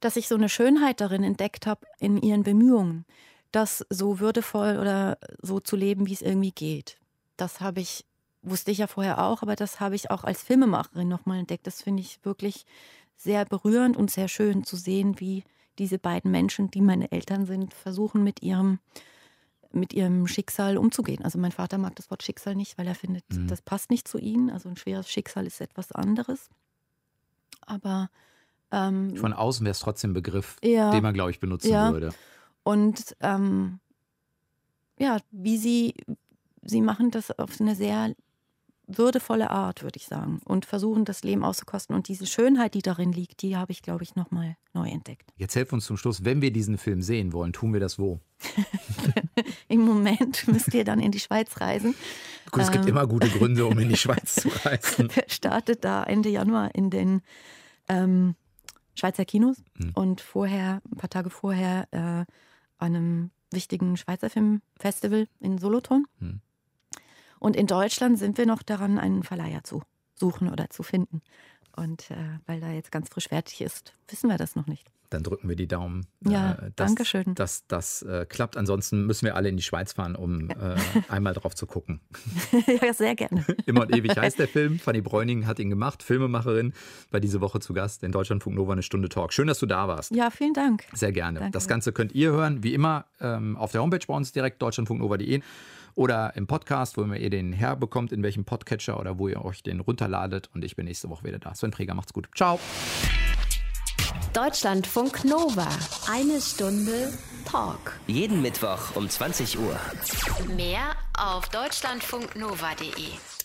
[0.00, 3.04] dass ich so eine Schönheit darin entdeckt habe in ihren Bemühungen,
[3.52, 6.96] das so würdevoll oder so zu leben, wie es irgendwie geht.
[7.36, 8.04] Das habe ich,
[8.42, 11.66] wusste ich ja vorher auch, aber das habe ich auch als Filmemacherin nochmal entdeckt.
[11.66, 12.66] Das finde ich wirklich
[13.16, 15.44] sehr berührend und sehr schön zu sehen, wie
[15.78, 18.78] diese beiden Menschen, die meine Eltern sind, versuchen mit ihrem
[19.72, 21.22] mit ihrem Schicksal umzugehen.
[21.24, 23.46] Also mein Vater mag das Wort Schicksal nicht, weil er findet, Mhm.
[23.48, 24.50] das passt nicht zu ihnen.
[24.50, 26.48] Also ein schweres Schicksal ist etwas anderes.
[27.66, 28.10] Aber
[28.72, 31.92] ähm, Von außen wäre es trotzdem ein Begriff, ja, den man, glaube ich, benutzen Ja.
[31.92, 32.12] würde.
[32.62, 33.80] und ähm,
[34.98, 35.94] ja, wie sie,
[36.62, 38.14] sie machen das auf eine sehr
[38.98, 41.94] würdevolle Art, würde ich sagen, und versuchen das Leben auszukosten.
[41.96, 45.32] Und diese Schönheit, die darin liegt, die habe ich, glaube ich, nochmal neu entdeckt.
[45.36, 48.20] Jetzt helf uns zum Schluss, wenn wir diesen Film sehen wollen, tun wir das wo?
[49.68, 51.94] Im Moment müsst ihr dann in die Schweiz reisen.
[52.50, 52.90] Gut, es gibt Ähm.
[52.90, 55.08] immer gute Gründe, um in die Schweiz zu reisen.
[55.08, 57.22] Der startet da Ende Januar in den
[57.88, 58.34] ähm,
[58.94, 59.92] Schweizer Kinos Mhm.
[59.94, 62.24] und vorher, ein paar Tage vorher, äh,
[62.82, 66.04] einem wichtigen Schweizer Filmfestival in Solothurn.
[66.18, 66.40] Mhm.
[67.40, 69.82] Und in Deutschland sind wir noch daran, einen Verleiher zu
[70.14, 71.22] suchen oder zu finden.
[71.74, 74.86] Und äh, weil er jetzt ganz frisch fertig ist, wissen wir das noch nicht.
[75.08, 76.06] Dann drücken wir die Daumen.
[76.20, 77.34] Ja, äh, dass, danke schön.
[77.34, 78.56] Dass das äh, klappt.
[78.56, 80.54] Ansonsten müssen wir alle in die Schweiz fahren, um äh,
[81.08, 82.00] einmal drauf zu gucken.
[82.82, 83.44] ja, sehr gerne.
[83.66, 84.78] Immer und ewig heißt der Film.
[84.78, 86.74] Fanny Bräuning hat ihn gemacht, Filmemacherin,
[87.10, 89.32] bei diese Woche zu Gast in Deutschlandfunk Nova eine Stunde Talk.
[89.32, 90.14] Schön, dass du da warst.
[90.14, 90.84] Ja, vielen Dank.
[90.92, 91.40] Sehr gerne.
[91.40, 91.52] Danke.
[91.52, 95.40] Das Ganze könnt ihr hören, wie immer, ähm, auf der Homepage bei uns direkt, deutschlandfunknova.de
[96.00, 99.80] oder im Podcast, wo ihr den herbekommt, in welchem Podcatcher oder wo ihr euch den
[99.80, 100.48] runterladet.
[100.54, 101.54] Und ich bin nächste Woche wieder da.
[101.54, 102.26] Sven Träger, macht's gut.
[102.34, 102.58] Ciao.
[104.32, 105.68] Deutschlandfunk Nova.
[106.10, 107.12] Eine Stunde
[107.44, 108.00] Talk.
[108.06, 109.78] Jeden Mittwoch um 20 Uhr.
[110.56, 113.39] Mehr auf deutschlandfunknova.de.